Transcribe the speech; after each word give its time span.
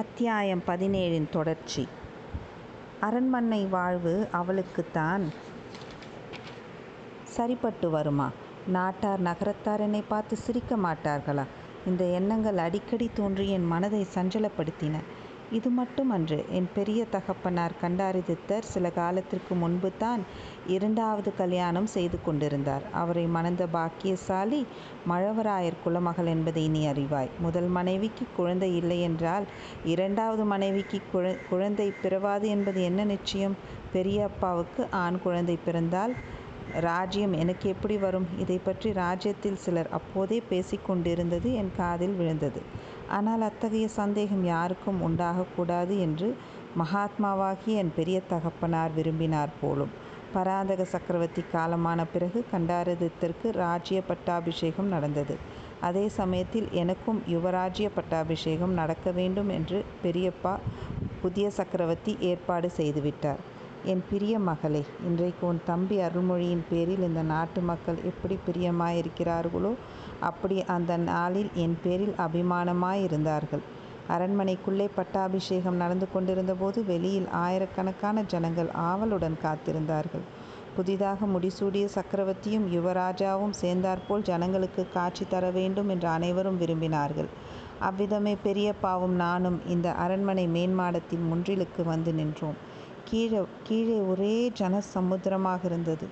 அத்தியாயம் 0.00 0.62
பதினேழின் 0.66 1.30
தொடர்ச்சி. 1.30 1.88
அரண்மனை 3.00 3.64
வாழ்வு 3.64 4.28
அவளுக்குத்தான் 4.32 5.24
சரிப்பட்டு 7.24 7.90
வருமா? 7.90 8.28
நாட்டார் 8.66 9.20
நகரத்தார் 9.20 9.80
என்னை 9.80 10.02
பார்த்து 10.08 10.36
சிரிக்க 10.36 10.76
மாட்டார்களா? 10.76 11.44
இந்த 11.86 12.04
எண்ணங்கள் 12.04 12.58
அடிக்கடி 12.58 13.10
தோன்றி 13.14 13.50
என் 13.50 13.66
மனதை 13.66 14.06
சஞ்சலப்படுத்தின. 14.14 14.96
இது 15.50 15.68
மட்டுமன்று 15.70 16.36
என் 16.48 16.68
பெரிய 16.74 17.00
தகப்பனார் 17.10 17.72
கண்டாரிதித்தர் 17.80 18.66
சில 18.72 18.90
காலத்திற்கு 18.90 19.54
முன்பு 19.54 19.90
தான் 19.98 20.22
இரண்டாவது 20.66 21.30
கல்யாணம் 21.34 21.88
செய்து 21.94 22.18
கொண்டிருந்தார். 22.22 22.84
அவரை 22.92 23.24
மணந்த 23.26 23.64
பாக்கியசாலி 23.72 24.60
மழவராயர் 25.08 25.80
குலமகள் 25.84 26.26
என்பதை 26.26 26.64
நீ 26.68 26.82
அறிவாய். 26.86 27.32
முதல் 27.38 27.70
மனைவிக்கு 27.78 28.26
குழந்தை 28.36 28.70
இல்லை 28.76 28.98
என்றால் 29.00 29.46
இரண்டாவது 29.84 30.44
மனைவிக்கு 30.44 31.00
குழ 31.12 31.34
குழந்தை 31.50 31.88
பிறவாது 32.02 32.48
என்பது 32.48 32.80
என்ன 32.82 33.00
நிச்சயம்? 33.04 33.56
பெரிய 33.92 34.28
அப்பாவுக்கு 34.30 34.82
ஆண் 35.04 35.18
குழந்தை 35.20 35.58
பிறந்தால் 35.64 36.14
ராஜ்யம் 36.82 37.32
எனக்கு 37.34 37.66
எப்படி 37.68 37.96
வரும்? 37.98 38.28
இதை 38.38 38.58
பற்றி 38.60 38.88
ராஜ்யத்தில் 38.98 39.62
சிலர் 39.64 39.90
அப்போதே 39.90 40.38
பேசிக்கொண்டிருந்தது 40.50 41.48
என் 41.54 41.72
காதில் 41.76 42.14
விழுந்தது. 42.14 42.60
ஆனால் 43.10 43.40
அத்தகைய 43.40 43.88
சந்தேகம் 43.94 44.44
யாருக்கும் 44.44 45.00
உண்டாகக்கூடாது 45.06 45.94
என்று 45.98 46.28
மகாத்மாவாகிய 46.78 47.80
என் 47.82 47.94
பெரிய 47.94 48.18
தகப்பனார் 48.28 48.92
விரும்பினார் 48.92 49.52
போலும். 49.60 49.92
பராந்தக 50.32 50.82
சக்கரவர்த்தி 50.84 51.42
காலமான 51.52 52.00
பிறகு 52.12 52.40
கண்டாரதித்திற்கு 52.52 53.48
ராஜ்ய 53.56 54.00
பட்டாபிஷேகம் 54.02 54.88
நடந்தது. 54.88 55.36
அதே 55.80 56.08
சமயத்தில் 56.10 56.68
எனக்கும் 56.72 57.20
யுவராஜ்ய 57.28 57.88
பட்டாபிஷேகம் 57.94 58.72
நடக்க 58.72 59.10
வேண்டும் 59.10 59.48
என்று 59.48 59.78
பெரியப்பா 60.02 60.54
புதிய 61.22 61.46
சக்கரவர்த்தி 61.50 62.12
ஏற்பாடு 62.20 62.70
செய்துவிட்டார் 62.76 63.40
என் 63.84 64.02
பிரிய 64.10 64.38
மகளே 64.38 64.80
இன்றைக்கு 65.06 65.46
உன் 65.46 65.60
தம்பி 65.64 66.00
அருள்மொழியின் 66.00 66.64
பேரில் 66.70 67.02
இந்த 67.02 67.22
நாட்டு 67.22 67.60
மக்கள் 67.60 67.98
எப்படி 68.04 68.36
பிரியமாயிருக்கிறார்களோ 68.46 69.74
அப்படி 70.20 70.64
அந்த 70.64 70.96
நாளில் 70.96 71.50
என் 71.54 71.76
பேரில் 71.82 72.14
அபிமானமாயிருந்தார்கள். 72.18 73.62
அரண்மனைக்குள்ளே 74.08 74.88
பட்டாபிஷேகம் 74.94 75.74
நடந்து 75.74 76.08
கொண்டிருந்தபோது 76.12 76.84
வெளியில் 76.84 77.28
ஆயிரக்கணக்கான 77.28 78.22
ஜனங்கள் 78.22 78.70
ஆவலுடன் 78.72 79.38
காத்திருந்தார்கள். 79.42 80.24
புதிதாக 80.76 81.26
முடிசூடிய 81.26 81.88
சக்கரவர்த்தியும் 81.94 82.66
யுவராஜாவும் 82.76 83.58
சேர்ந்தாற்போல் 83.62 84.22
ஜனங்களுக்கு 84.22 84.88
காட்சி 84.92 85.26
தர 85.28 85.50
வேண்டும் 85.50 85.88
என்று 85.88 86.08
அனைவரும் 86.08 86.60
விரும்பினார்கள். 86.60 87.30
அவ்விதமே 87.78 88.36
பெரியப்பாவும் 88.44 89.16
நானும் 89.26 89.60
இந்த 89.66 89.92
அரண்மனை 89.92 90.48
மேன்மாடத்தின் 90.48 91.24
முன்றிலுக்கு 91.32 91.84
வந்து 91.84 92.12
நின்றோம். 92.12 92.68
கீழே 93.08 93.40
கீழே 93.64 93.98
ஒரே 94.12 94.34
ஜன 94.58 94.80
சமுத்திரமாக 94.94 95.60
இருந்தது. 95.64 96.06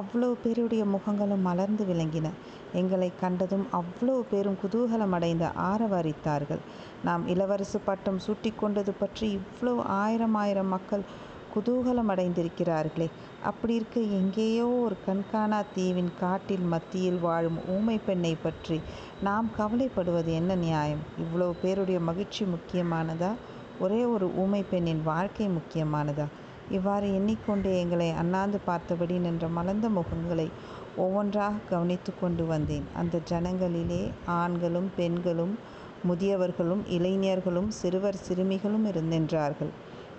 அவ்வளோ 0.00 0.28
பேருடைய 0.42 0.82
முகங்களும் 0.84 1.46
மலர்ந்து 1.48 1.84
விளங்கின. 1.84 2.28
எங்களை 2.72 3.08
கண்டதும் 3.20 3.66
அவ்வளோ 3.72 4.16
பேரும் 4.30 4.60
குதூகலம் 4.62 5.14
அடைந்து 5.16 5.46
ஆரவாரித்தார்கள். 5.70 6.62
நாம் 7.04 7.24
இளவரசு 7.28 7.78
பட்டம் 7.84 8.20
சூட்டி 8.26 8.52
கொண்டது 8.56 8.92
பற்றி 8.92 9.28
இவ்வளோ 9.38 9.74
ஆயிரம் 9.82 10.34
ஆயிரம் 10.34 10.72
மக்கள் 10.76 11.04
குதூகலம் 11.54 12.10
அடைந்திருக்கிறார்களே 12.12 13.06
அப்படி 13.42 13.74
இருக்க 13.74 14.00
எங்கேயோ 14.18 14.66
ஒரு 14.84 14.96
கண்காணா 15.06 15.60
தீவின் 15.74 16.10
காட்டில் 16.20 16.66
மத்தியில் 16.72 17.18
வாழும் 17.18 17.58
ஊமை 17.76 17.96
பெண்ணை 18.06 18.34
பற்றி 18.42 18.76
நாம் 19.22 19.48
கவலைப்படுவது 19.58 20.30
என்ன 20.32 20.54
நியாயம்? 20.54 21.02
இவ்வளோ 21.18 21.48
பேருடைய 21.62 22.00
மகிழ்ச்சி 22.00 22.44
முக்கியமானதா? 22.44 23.30
ஒரே 23.84 23.98
ஒரு 24.04 24.26
ஊமை 24.36 24.60
பெண்ணின் 24.70 25.02
வாழ்க்கை 25.04 25.46
முக்கியமானதா? 25.48 26.24
இவ்வாறு 26.70 27.06
எண்ணிக்கொண்டே 27.14 27.70
எங்களை 27.78 28.08
அண்ணாந்து 28.10 28.58
பார்த்தபடி 28.64 29.14
நின்ற 29.18 29.44
மலர்ந்த 29.48 29.86
முகங்களை 29.88 30.46
ஒவ்வொன்றாக 30.96 31.62
கவனித்து 31.70 32.12
கொண்டு 32.20 32.44
வந்தேன். 32.46 32.86
அந்த 32.96 33.20
ஜனங்களிலே 33.30 34.02
ஆண்களும் 34.40 34.90
பெண்களும் 34.96 35.54
முதியவர்களும் 36.08 36.82
இளைஞர்களும் 36.88 37.70
சிறுவர் 37.70 38.20
சிறுமிகளும் 38.26 38.86
இருந்தின்றார்கள். 38.90 39.72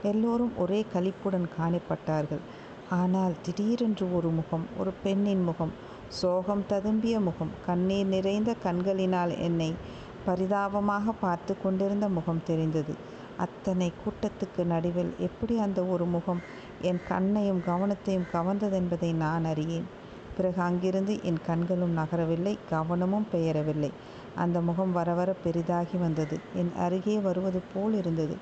எல்லோரும் 0.03 0.53
ஒரே 0.57 0.81
கழிப்புடன் 0.93 1.47
காணப்பட்டார்கள். 1.57 2.43
ஆனால் 2.89 3.35
திடீரென்று 3.41 4.05
ஒரு 4.15 4.29
முகம் 4.39 4.65
ஒரு 4.79 4.91
பெண்ணின் 5.03 5.43
முகம் 5.43 5.73
சோகம் 6.19 6.63
ததும்பிய 6.69 7.17
முகம் 7.19 7.55
கண்ணீர் 7.65 8.11
நிறைந்த 8.15 8.51
கண்களினால் 8.63 9.33
என்னை 9.39 9.71
பரிதாபமாக 10.25 11.11
பார்த்து 11.21 11.53
கொண்டிருந்த 11.63 12.07
முகம் 12.09 12.45
தெரிந்தது. 12.45 12.93
அத்தனை 13.41 13.91
கூட்டத்துக்கு 13.97 14.63
நடுவில் 14.65 15.11
எப்படி 15.19 15.59
அந்த 15.59 15.79
ஒரு 15.85 16.05
முகம் 16.05 16.41
என் 16.81 17.01
கண்ணையும் 17.07 17.61
கவனத்தையும் 17.65 18.29
கவர்ந்ததென்பதை 18.33 19.13
நான் 19.15 19.45
அறியேன். 19.45 19.87
பிறகு 20.37 20.61
அங்கிருந்து 20.61 21.13
என் 21.23 21.41
கண்களும் 21.45 21.97
நகரவில்லை 21.97 22.53
கவனமும் 22.69 23.27
பெயரவில்லை. 23.33 23.91
அந்த 24.35 24.61
முகம் 24.61 24.91
வர 24.91 25.13
வர 25.13 25.31
பெரிதாகி 25.43 25.97
வந்தது. 25.97 26.37
என் 26.53 26.71
அருகே 26.77 27.19
வருவது 27.19 27.61
போல் 27.73 27.93
இருந்தது. 27.93 28.35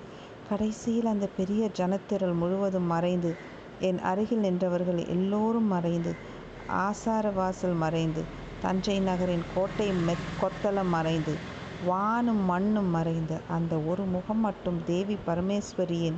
கடைசியில் 0.50 1.06
அந்த 1.06 1.28
பெரிய 1.38 1.70
ஜனத்திரள் 1.78 2.36
முழுவதும் 2.36 2.88
மறைந்து 2.88 3.32
என் 3.82 4.00
அருகில் 4.04 4.44
நின்றவர்கள் 4.44 5.02
எல்லோரும் 5.08 5.68
மறைந்து 5.68 6.12
ஆசார 6.80 7.30
வாசல் 7.32 7.78
மறைந்து 7.78 8.22
தஞ்சை 8.62 9.00
நகரின் 9.00 9.46
கோட்டை 9.56 9.88
மெத் 10.08 10.28
கொத்தளம் 10.42 10.90
மறைந்து 10.90 11.34
வானும் 11.88 12.42
மண்ணும் 12.46 12.90
மறைந்த 12.90 13.40
அந்த 13.50 13.74
ஒரு 13.90 14.04
முகம் 14.06 14.40
மட்டும் 14.40 14.80
தேவி 14.86 15.16
பரமேஸ்வரியின் 15.28 16.18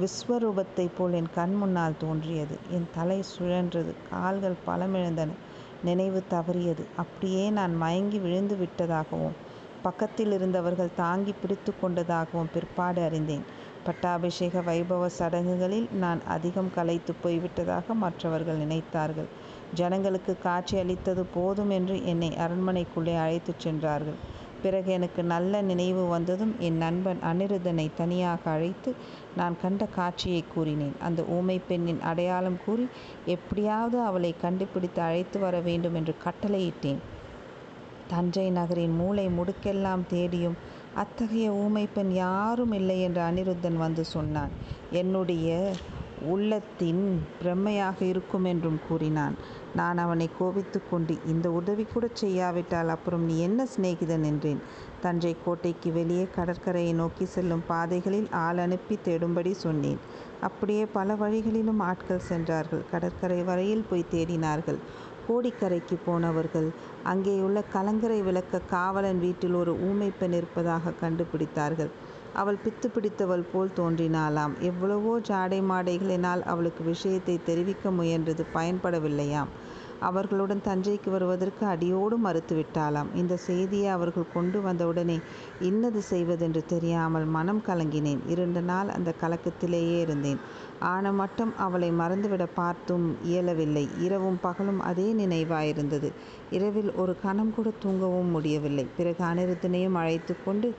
விஸ்வரூபத்தைப் 0.00 0.96
போல் 0.96 1.12
என் 1.12 1.28
கண் 1.34 1.54
முன்னால் 1.54 1.98
தோன்றியது. 1.98 2.56
என் 2.70 2.88
தலை 2.94 3.18
சுழன்றது 3.28 3.92
கால்கள் 4.10 4.56
பலமிழந்தன 4.66 5.36
நினைவு 5.84 6.22
தவறியது. 6.30 6.84
அப்படியே 6.96 7.50
நான் 7.50 7.74
மயங்கி 7.76 8.18
விழுந்து 8.18 8.56
விட்டதாகவும் 8.56 9.36
பக்கத்தில் 9.82 10.32
இருந்தவர்கள் 10.32 10.96
தாங்கி 10.96 11.34
பிடித்து 11.40 11.72
கொண்டதாகவும் 11.80 12.52
பிற்பாடு 12.54 13.02
அறிந்தேன். 13.02 13.44
பட்டாபிஷேக 13.84 14.60
வைபவ 14.60 15.06
சடங்குகளில் 15.18 15.88
நான் 15.96 16.20
அதிகம் 16.28 16.72
கலைத்து 16.74 17.14
போய்விட்டதாக 17.24 17.94
மற்றவர்கள் 17.94 18.62
நினைத்தார்கள். 18.64 19.30
ஜனங்களுக்கு 19.74 20.38
காட்சி 20.42 20.78
அளித்தது 20.78 21.24
போதும் 21.34 21.70
என்று 21.70 22.06
என்னை 22.06 22.30
அரண்மனைக்குள்ளே 22.36 23.14
அழைத்துச் 23.24 23.62
சென்றார்கள். 23.64 24.18
பிறகு 24.62 24.90
எனக்கு 24.92 25.22
நல்ல 25.24 25.60
நினைவு 25.60 26.02
வந்ததும் 26.08 26.54
என் 26.58 26.76
நண்பன் 26.76 27.20
அனிருதனை 27.30 27.86
தனியாக 27.96 28.50
அழைத்து 28.50 28.90
நான் 29.36 29.56
கண்ட 29.62 29.84
காட்சியை 29.86 30.44
கூறினேன். 30.54 30.96
அந்த 31.00 31.24
ஊமை 31.28 31.58
பெண்ணின் 31.68 32.00
அடையாளம் 32.00 32.58
கூறி 32.64 32.86
எப்படியாவது 33.26 33.98
அவளை 34.00 34.32
கண்டுபிடித்து 34.40 35.02
அழைத்து 35.02 35.38
வர 35.38 35.60
வேண்டும் 35.60 35.94
என்று 35.94 36.14
கட்டளையிட்டேன். 36.24 37.02
தஞ்சை 38.08 38.48
நகரின் 38.50 38.96
மூளை 38.96 39.26
முடுக்கெல்லாம் 39.28 40.02
தேடியும் 40.06 40.58
அத்தகைய 40.94 41.48
ஊமை 41.52 41.88
பெண் 41.94 42.12
யாரும் 42.12 42.72
இல்லை 42.72 42.98
என்று 43.00 43.22
அனிருத்தன் 43.22 43.76
வந்து 43.76 44.04
சொன்னான். 44.04 44.52
என்னுடைய 44.90 45.72
உள்ளத்தின் 46.22 47.02
பிரம்மையாக 47.40 47.98
இருக்கும் 48.02 48.44
என்றும் 48.44 48.80
கூறினான். 48.88 49.34
நான் 49.76 49.98
அவனை 49.98 50.26
கோபித்து 50.38 50.80
கொண்டு 50.90 51.14
இந்த 51.26 51.50
உதவி 51.50 51.84
கூட 51.84 52.06
செய்யாவிட்டால் 52.12 52.88
அப்புறம் 52.88 53.24
நீ 53.24 53.34
என்ன 53.38 53.66
சிநேகிதன்? 53.74 54.24
என்றேன். 54.24 54.60
தஞ்சை 55.00 55.36
கோட்டைக்கு 55.44 55.92
வெளியே 55.92 56.28
கடற்கரையை 56.36 56.92
நோக்கி 56.92 57.24
செல்லும் 57.24 57.64
பாதைகளில் 57.66 58.28
ஆள் 58.44 58.58
அனுப்பி 58.58 58.98
தேடும்படி 59.04 59.52
சொன்னேன். 59.64 59.98
அப்படியே 60.40 60.86
பல 60.92 61.14
வழிகளிலும் 61.14 61.80
ஆட்கள் 61.80 62.26
சென்றார்கள். 62.30 62.84
கடற்கரை 62.90 63.42
வரையில் 63.42 63.86
போய் 63.90 64.10
தேடினார்கள். 64.12 64.80
கோடிக்கரைக்கு 65.28 65.96
போனவர்கள். 66.06 66.68
அங்கேயுள்ள 67.04 67.62
கலங்கரை 67.72 68.20
விளக்க 68.22 68.64
காவலன் 68.70 69.20
வீட்டில் 69.20 69.52
ஒரு 69.52 69.72
ஊமை 69.80 70.10
பெண் 70.18 70.32
இருப்பதாக 70.32 70.92
கண்டுபிடித்தார்கள். 71.02 71.92
அவள் 72.40 72.62
பித்து 72.64 72.86
பிடித்தவள் 72.94 73.44
போல் 73.52 73.76
தோன்றினாளாம். 73.76 74.54
எவ்வளவோ 74.70 75.12
ஜாடை 75.28 75.60
மாடைகளினால் 75.70 76.42
அவளுக்கு 76.52 76.84
விஷயத்தை 76.92 77.36
தெரிவிக்க 77.48 77.90
முயன்றது 77.90 78.44
பயன்படவில்லையாம். 78.54 79.52
அவர்களுடன் 80.00 80.62
தஞ்சைக்கு 80.66 81.08
வருவதற்கு 81.10 81.62
அடியோடு 81.66 82.16
மறுத்துவிட்டாளாம். 82.24 83.10
இந்த 83.14 83.34
செய்தியை 83.46 83.88
அவர்கள் 83.88 84.32
கொண்டு 84.34 84.58
வந்தவுடனே 84.60 85.16
இன்னது 85.60 86.00
செய்வதென்று 86.02 86.62
தெரியாமல் 86.66 87.26
மனம் 87.36 87.62
கலங்கினேன். 87.68 88.20
இரண்டு 88.26 88.62
நாள் 88.70 88.88
அந்த 88.88 89.12
கலக்கத்திலேயே 89.22 89.96
இருந்தேன். 90.00 90.40
ஆன 90.92 91.12
மட்டும் 91.12 91.52
அவளை 91.56 91.90
மறந்துவிட 92.00 92.44
பார்த்தும் 92.54 93.06
இயலவில்லை. 93.24 93.84
இரவும் 94.06 94.38
பகலும் 94.40 94.80
அதே 94.90 95.08
நினைவாயிருந்தது. 95.14 96.10
இரவில் 96.50 96.90
ஒரு 96.94 97.14
கணம் 97.22 97.54
கூட 97.56 97.68
தூங்கவும் 97.84 98.30
முடியவில்லை. 98.30 98.86
பிறகு 98.96 99.24
அனிருத்தனையும் 99.24 99.98
அழைத்து 100.02 100.36
கொண்டு 100.44 100.70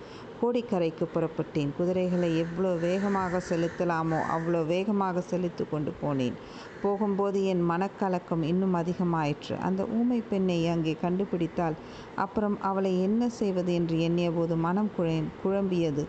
கோடிக்கரைக்கு 0.42 1.06
புறப்பட்டேன். 1.14 1.70
குதிரைகளை 1.78 2.30
எவ்வளோ 2.38 2.72
வேகமாக 2.86 3.42
செலுத்தலாமோ 3.50 4.20
அவ்வளோ 4.36 4.62
வேகமாக 4.66 5.24
செலுத்து 5.32 5.64
கொண்டு 5.70 5.92
போனேன். 6.02 6.36
போகும்போது 6.82 7.40
என் 7.46 7.64
மனக்கலக்கம் 7.72 8.44
இன்னும் 8.52 8.76
அதிகமாயிற்று. 8.82 9.56
அந்த 9.60 9.82
ஊமை 10.00 10.20
பெண்ணை 10.30 10.60
அங்கே 10.68 10.94
கண்டுபிடித்தால் 11.02 11.78
அப்புறம் 12.16 12.58
அவளை 12.62 12.94
என்ன 13.02 13.30
செய்வது 13.40 13.74
என்று 13.74 13.98
எண்ணியபோது 14.08 14.58
மனம் 14.68 14.92
குழ 14.98 15.10
குழம்பியது. 15.44 16.06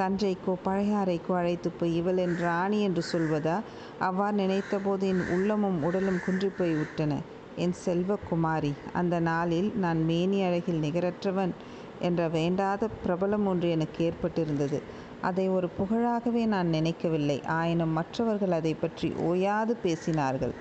தஞ்சைக்கோ 0.00 0.52
பழையாறைக்கோ 0.66 1.32
அழைத்து 1.38 1.70
போய் 1.70 1.96
இவள் 2.00 2.20
என் 2.24 2.36
ராணி 2.44 2.78
என்று 2.80 3.02
சொல்வதா? 3.12 3.56
அவ்வாறு 4.08 4.36
நினைத்தபோது 4.36 5.06
என் 5.12 5.24
உள்ளமும் 5.36 5.78
உடலும் 5.82 6.20
குன்றிப்போய் 6.26 6.76
விட்டன 6.80 7.14
என் 7.64 7.74
செல்வக்குமாரி 7.84 8.70
அந்த 8.92 9.16
நாளில் 9.30 9.70
நான் 9.76 10.00
மேனி 10.10 10.38
அழகில் 10.42 10.84
நிகரற்றவன். 10.84 11.54
என்ற 12.00 12.28
வேண்டாத 12.28 12.88
பிரபலம் 13.06 13.46
ஒன்று 13.46 13.70
எனக்கு 13.70 13.98
ஏற்பட்டிருந்தது. 14.08 14.80
அதை 15.20 15.48
ஒரு 15.48 15.68
புகழாகவே 15.78 16.42
நான் 16.46 16.68
நினைக்கவில்லை. 16.68 17.42
ஆயினும் 17.46 17.92
மற்றவர்கள் 17.92 18.52
அதை 18.52 18.74
பற்றி 18.74 19.08
ஓயாது 19.12 19.76
பேசினார்கள். 19.84 20.54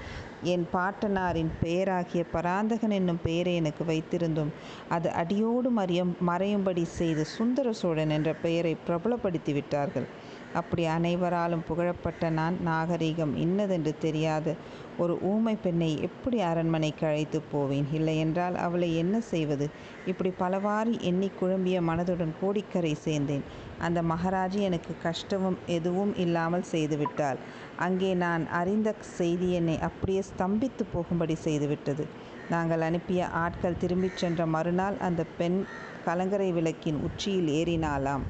என் 0.43 0.65
பாட்டனாரின் 0.73 1.51
பெயராகிய 1.61 2.23
பராந்தகன் 2.31 2.89
என்னும் 2.89 3.21
பெயரை 3.23 3.55
எனக்கு 3.55 3.83
வைத்திருந்தும் 3.83 4.51
அது 4.89 5.11
அடியோடு 5.11 5.69
மறியும் 5.71 6.13
மறையும்படி 6.27 6.83
செய்து 6.83 7.25
சுந்தர 7.25 7.73
சோழன் 7.73 8.09
என்ற 8.09 8.33
பெயரை 8.33 8.77
பிரபலப்படுத்தி 8.87 9.53
விட்டார்கள். 9.53 10.07
அப்படி 10.53 10.85
அனைவராலும் 10.85 11.63
புகழப்பட்ட 11.67 12.29
நான் 12.29 12.55
நாகரீகம் 12.65 13.33
இன்னதென்று 13.35 13.95
தெரியாது 13.99 14.51
ஒரு 14.97 15.13
ஊமை 15.21 15.55
பெண்ணை 15.55 16.01
எப்படி 16.01 16.37
அரண்மனைக்கு 16.41 17.07
அழைத்து 17.07 17.41
போவேன்? 17.51 17.87
இல்லையென்றால் 17.93 18.55
அவளை 18.55 18.97
என்ன 18.97 19.15
செய்வது? 19.21 19.65
இப்படி 20.05 20.29
பலவாறு 20.37 20.93
எண்ணி 21.01 21.31
குழம்பிய 21.39 21.81
மனதுடன் 21.81 22.33
கோடிக்கரை 22.41 22.97
சேர்ந்தேன். 23.05 23.43
அந்த 23.79 24.01
மகாராஜி 24.01 24.61
எனக்கு 24.61 24.93
கஷ்டமும் 25.03 25.57
எதுவும் 25.67 26.13
இல்லாமல் 26.15 26.69
செய்துவிட்டாள். 26.71 27.39
அங்கே 27.77 28.13
நான் 28.13 28.45
அறிந்த 28.51 28.95
செய்தி 28.99 29.51
என்னை 29.51 29.79
அப்படியே 29.79 30.23
ஸ்தம்பித்து 30.31 30.85
போகும்படி 30.93 31.37
செய்துவிட்டது. 31.43 32.05
நாங்கள் 32.49 32.81
அனுப்பிய 32.81 33.27
ஆட்கள் 33.27 33.77
திரும்பிச் 33.77 34.17
சென்ற 34.17 34.45
மறுநாள் 34.45 34.97
அந்த 34.97 35.23
பெண் 35.37 35.59
கலங்கரை 36.05 36.51
விளக்கின் 36.51 36.99
உச்சியில் 37.03 37.49
ஏறினாளாம். 37.59 38.23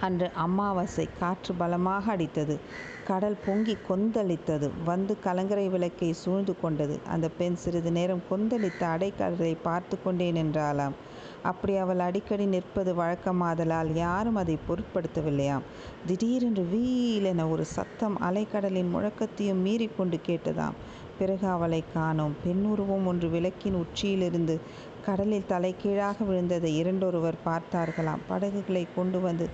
அன்று 0.00 0.30
அமாவாசை 0.34 1.08
காற்று 1.20 1.54
பலமாக 1.54 2.16
அடித்தது. 2.16 2.56
கடல் 3.06 3.36
பொங்கி 3.46 3.76
கொந்தளித்தது. 3.88 4.70
வந்து 4.84 5.16
கலங்கரை 5.20 5.68
விளக்கை 5.68 6.12
சூழ்ந்து 6.12 6.60
கொண்டது. 6.60 6.98
அந்த 7.08 7.28
பெண் 7.28 7.54
சிறிது 7.54 7.92
நேரம் 7.92 8.22
கொந்தளித்த 8.30 8.82
அடைக்கடலை 8.94 9.56
பார்த்து 9.62 10.02
கொண்டே 10.02 10.32
நின்றாளாம். 10.32 10.94
அப்படி 11.42 11.76
அவள் 11.76 11.98
அடிக்கடி 11.98 12.46
நிற்பது 12.46 12.94
வழக்கமாதலால் 12.94 13.92
யாரும் 13.94 14.34
அதை 14.34 14.58
பொருட்படுத்தவில்லையாம். 14.68 15.66
திடீரென்று 16.06 16.68
வீலென 16.72 17.50
ஒரு 17.50 17.64
சத்தம் 17.64 18.16
அலைக்கடலின் 18.20 18.92
முழக்கத்தையும் 18.94 19.62
மீறி 19.62 19.90
கொண்டு 19.96 20.18
கேட்டதாம். 20.26 20.78
பிறகு 21.18 21.46
அவளை 21.46 21.84
காணோம். 21.94 22.36
பெண்ணுருவம் 22.44 23.06
ஒன்று 23.06 23.28
விளக்கின் 23.28 23.74
உச்சியிலிருந்து 23.74 24.60
கடலில் 25.06 25.48
தலைகீழாக 25.48 26.24
விழுந்ததை 26.24 26.70
இரண்டொருவர் 26.80 27.38
பார்த்தார்களாம். 27.46 28.22
படகுகளை 28.28 28.84
கொண்டு 28.96 29.20
வந்து 29.20 29.46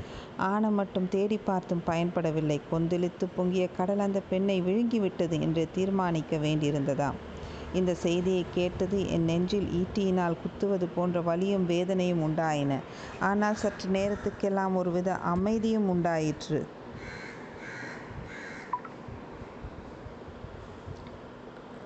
ஆன 0.51 0.71
மட்டும் 0.71 1.09
தேடி 1.09 1.39
பார்த்தும் 1.45 1.87
பயன்படவில்லை. 1.87 2.59
கொந்தளித்து 2.73 3.27
பொங்கிய 3.37 3.67
கடல் 3.79 3.99
அந்த 3.99 4.21
பெண்ணை 4.31 4.59
விழுங்கிவிட்டது 4.63 5.39
என்று 5.41 5.65
தீர்மானிக்க 5.73 6.37
வேண்டியிருந்ததாம். 6.37 7.19
இந்த 7.73 7.93
செய்தியை 7.95 8.45
கேட்டது 8.55 8.99
என் 9.09 9.25
நெஞ்சில் 9.25 9.69
ஈட்டியினால் 9.81 10.41
குத்துவது 10.43 10.87
போன்ற 10.95 11.21
வலியும் 11.21 11.67
வேதனையும் 11.67 12.23
உண்டாயின. 12.29 12.79
ஆனால் 13.21 13.55
சற்று 13.55 13.89
நேரத்துக்கெல்லாம் 13.91 14.75
ஒருவித 14.75 15.11
அமைதியும் 15.33 15.89
உண்டாயிற்று. 15.89 16.61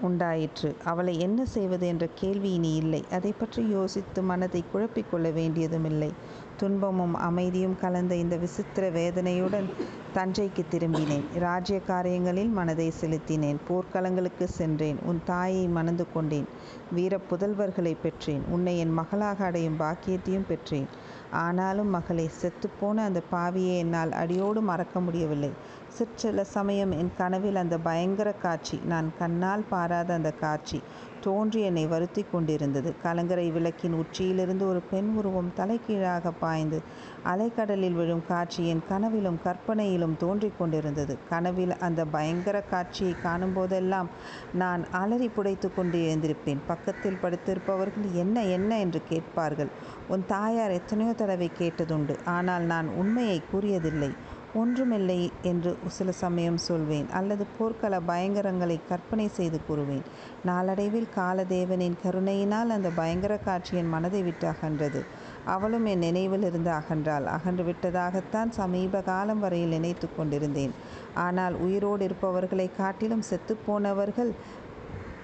உண்டாயிற்று. 0.01 0.75
அவளை 0.85 1.21
என்ன 1.21 1.45
செய்வது 1.45 1.87
என்ற 1.87 2.09
கேள்வி 2.15 2.53
இனி 2.53 2.75
இல்லை. 2.75 3.05
அதை 3.11 3.33
பற்றி 3.33 3.63
யோசித்து 3.69 4.23
மனதை 4.23 4.65
குழப்பிக் 4.73 5.11
கொள்ள 5.11 5.31
வேண்டியதுமில்லை. 5.31 6.11
துன்பமும் 6.57 7.15
அமைதியும் 7.15 7.77
கலந்த 7.81 8.15
இந்த 8.15 8.37
விசித்திர 8.37 8.89
வேதனையுடன் 8.91 9.69
தஞ்சைக்கு 10.15 10.63
திரும்பினேன். 10.71 11.25
ராஜ்ய 11.39 11.81
காரியங்களில் 11.81 12.49
மனதை 12.49 12.93
செலுத்தினேன். 13.01 13.57
போர்க்களங்களுக்கு 13.69 14.45
சென்றேன். 14.45 14.99
உன் 15.03 15.21
தாயை 15.25 15.67
மணந்து 15.69 16.07
கொண்டேன். 16.13 16.47
வீர 16.93 17.19
புதல்வர்களை 17.31 17.97
பெற்றேன். 18.03 18.43
உன்னை 18.49 18.79
என் 18.79 18.93
மகளாக 18.93 19.45
அடையும் 19.45 19.81
பாக்கியத்தையும் 19.81 20.49
பெற்றேன். 20.49 20.89
ஆனாலும் 21.31 21.89
மகளை 21.89 22.31
செத்துப்போன 22.41 22.95
அந்த 23.05 23.21
பாவியை 23.33 23.77
என்னால் 23.77 24.13
அடியோடு 24.13 24.61
மறக்க 24.61 25.01
முடியவில்லை. 25.01 25.51
சிற்சில 25.89 26.45
சமயம் 26.45 26.91
என் 26.91 27.13
கனவில் 27.17 27.57
அந்த 27.57 27.79
பயங்கர 27.79 28.33
காட்சி. 28.33 28.81
நான் 28.87 29.13
கண்ணால் 29.19 29.65
பாராத 29.69 30.15
அந்த 30.15 30.31
காட்சி. 30.33 30.83
தோன்றி 31.25 31.61
என்னை 31.61 31.85
வருத்தி 31.87 32.23
கொண்டிருந்தது. 32.33 32.91
கலங்கரை 33.03 33.47
விளக்கின் 33.51 33.93
உச்சியிலிருந்து 33.93 34.65
ஒரு 34.69 34.81
பெண் 34.91 35.11
உருவம் 35.17 35.53
தலைகீழாக 35.57 36.33
பாய்ந்து 36.41 36.79
அலைக்கடலில் 37.25 37.93
விழும் 37.93 38.25
காட்சி 38.29 38.63
என் 38.69 38.83
கனவிலும் 38.89 39.39
கற்பனையிலும் 39.45 40.17
தோன்றிக் 40.19 40.59
கொண்டிருந்தது. 40.59 41.15
கனவில் 41.29 41.75
அந்த 41.79 42.05
பயங்கர 42.05 42.57
காட்சியை 42.61 43.15
காணும்போதெல்லாம் 43.23 44.11
நான் 44.55 44.85
அலறி 44.93 45.31
புடைத்து 45.37 45.71
கொண்டு 45.77 45.99
எழுந்திருப்பேன். 46.01 46.61
பக்கத்தில் 46.67 47.21
படுத்திருப்பவர்கள் 47.23 48.09
என்ன 48.15 48.45
என்ன? 48.47 48.71
என்று 48.79 49.01
கேட்பார்கள். 49.09 49.71
உன் 50.09 50.25
தாயார் 50.27 50.71
எத்தனையோ 50.71 51.13
தடவை 51.13 51.51
கேட்டதுண்டு. 51.59 52.17
ஆனால் 52.25 52.65
நான் 52.65 52.89
உண்மையை 52.97 53.39
கூறியதில்லை. 53.51 54.11
ஒன்றுமில்லை 54.55 55.33
என்று 55.43 55.77
சில 55.87 56.13
சமயம் 56.13 56.57
சொல்வேன். 56.57 57.07
அல்லது 57.11 57.47
போர்க்கள 57.59 58.01
பயங்கரங்களை 58.09 58.81
கற்பனை 58.89 59.29
செய்து 59.29 59.61
கூறுவேன். 59.69 60.05
நாளடைவில் 60.45 61.09
காலதேவனின் 61.17 61.97
கருணையினால் 62.03 62.71
அந்த 62.71 62.89
பயங்கர 62.89 63.37
காட்சி 63.37 63.77
என் 63.77 63.89
மனதை 63.89 64.23
விட்டு 64.23 64.47
அகன்றது. 64.51 65.01
அவளும் 65.45 65.85
என் 65.85 65.99
நினைவில் 65.99 66.43
இருந்து 66.43 66.71
அகன்றாள். 66.71 67.25
அகன்று 67.25 67.65
விட்டதாகத்தான் 67.65 68.49
சமீப 68.49 69.01
காலம் 69.01 69.41
வரையில் 69.41 69.69
நினைத்து 69.69 70.09
கொண்டிருந்தேன். 70.17 70.75
ஆனால் 71.15 71.55
உயிரோடு 71.55 72.05
இருப்பவர்களை 72.05 72.71
காட்டிலும் 72.77 73.25
செத்துப்போனவர்கள் 73.31 74.31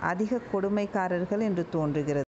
அதிக 0.01 0.41
கொடுமைக்காரர்கள் 0.53 1.41
என்று 1.41 1.67
தோன்றுகிறது. 1.71 2.29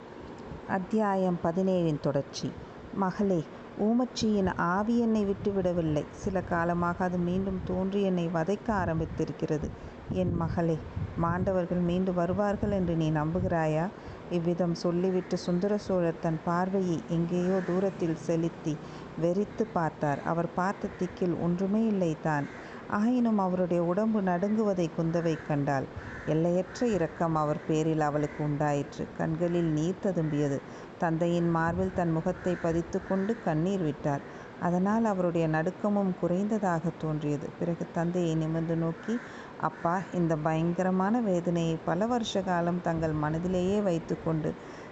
அத்தியாயம் 0.68 1.40
பதினேழின் 1.44 2.00
தொடர்ச்சி. 2.00 2.52
மகளே 2.94 3.42
ஊமச்சியின் 3.86 4.50
ஆவி 4.56 4.96
என்னை 5.00 5.22
விட்டுவிடவில்லை. 5.26 6.04
சில 6.24 6.42
காலமாக 6.42 7.04
அது 7.04 7.18
மீண்டும் 7.18 7.60
தோன்றி 7.66 8.02
என்னை 8.02 8.26
வதைக்க 8.34 8.68
ஆரம்பித்திருக்கிறது. 8.82 9.68
என் 10.14 10.34
மகளே 10.36 10.76
மாண்டவர்கள் 11.18 11.82
மீண்டு 11.90 12.12
வருவார்கள் 12.14 12.72
என்று 12.72 12.94
நீ 12.96 13.08
நம்புகிறாயா? 13.12 13.86
இவ்விதம் 14.30 14.76
சொல்லிவிட்டு 14.76 15.38
சுந்தர 15.38 15.74
சோழர் 15.78 16.22
தன் 16.22 16.40
பார்வையை 16.44 16.98
எங்கேயோ 17.10 17.58
தூரத்தில் 17.66 18.22
செலுத்தி 18.28 18.74
வெறித்து 19.22 19.66
பார்த்தார். 19.74 20.22
அவர் 20.24 20.50
பார்த்த 20.56 20.94
திக்கில் 21.00 21.36
ஒன்றுமே 21.40 21.82
இல்லை 21.86 22.12
தான். 22.22 22.48
ஆயினும் 22.92 23.38
அவருடைய 23.38 23.82
உடம்பு 23.84 24.20
நடுங்குவதை 24.22 24.86
குந்தவை 24.98 25.34
கண்டாள். 25.48 25.86
எல்லையற்ற 26.26 26.88
இரக்கம் 26.88 27.36
அவர் 27.36 27.60
பேரில் 27.68 28.00
அவளுக்கு 28.00 28.40
உண்டாயிற்று. 28.44 29.04
கண்களில் 29.18 29.70
நீர் 29.72 30.04
ததும்பியது. 30.04 30.58
தந்தையின் 31.00 31.50
மார்பில் 31.50 31.94
தன் 31.94 32.12
முகத்தை 32.12 32.54
பதித்து 32.56 33.00
கொண்டு 33.08 33.36
கண்ணீர் 33.44 33.82
விட்டார். 33.82 34.26
அதனால் 34.60 35.06
அவருடைய 35.06 35.46
நடுக்கமும் 35.48 36.12
குறைந்ததாக 36.22 36.92
தோன்றியது. 36.98 37.48
பிறகு 37.60 37.86
தந்தையை 37.94 38.36
நிமிர்ந்து 38.36 38.76
நோக்கி 38.76 39.16
அப்பா 39.62 39.96
இந்த 40.14 40.36
பயங்கரமான 40.48 41.22
வேதனையை 41.22 41.78
பல 41.86 42.06
வருஷ 42.06 42.42
காலம் 42.42 42.82
தங்கள் 42.82 43.16
மனதிலேயே 43.24 43.80
வைத்து 43.82 44.18
கொண்டு 44.24 44.52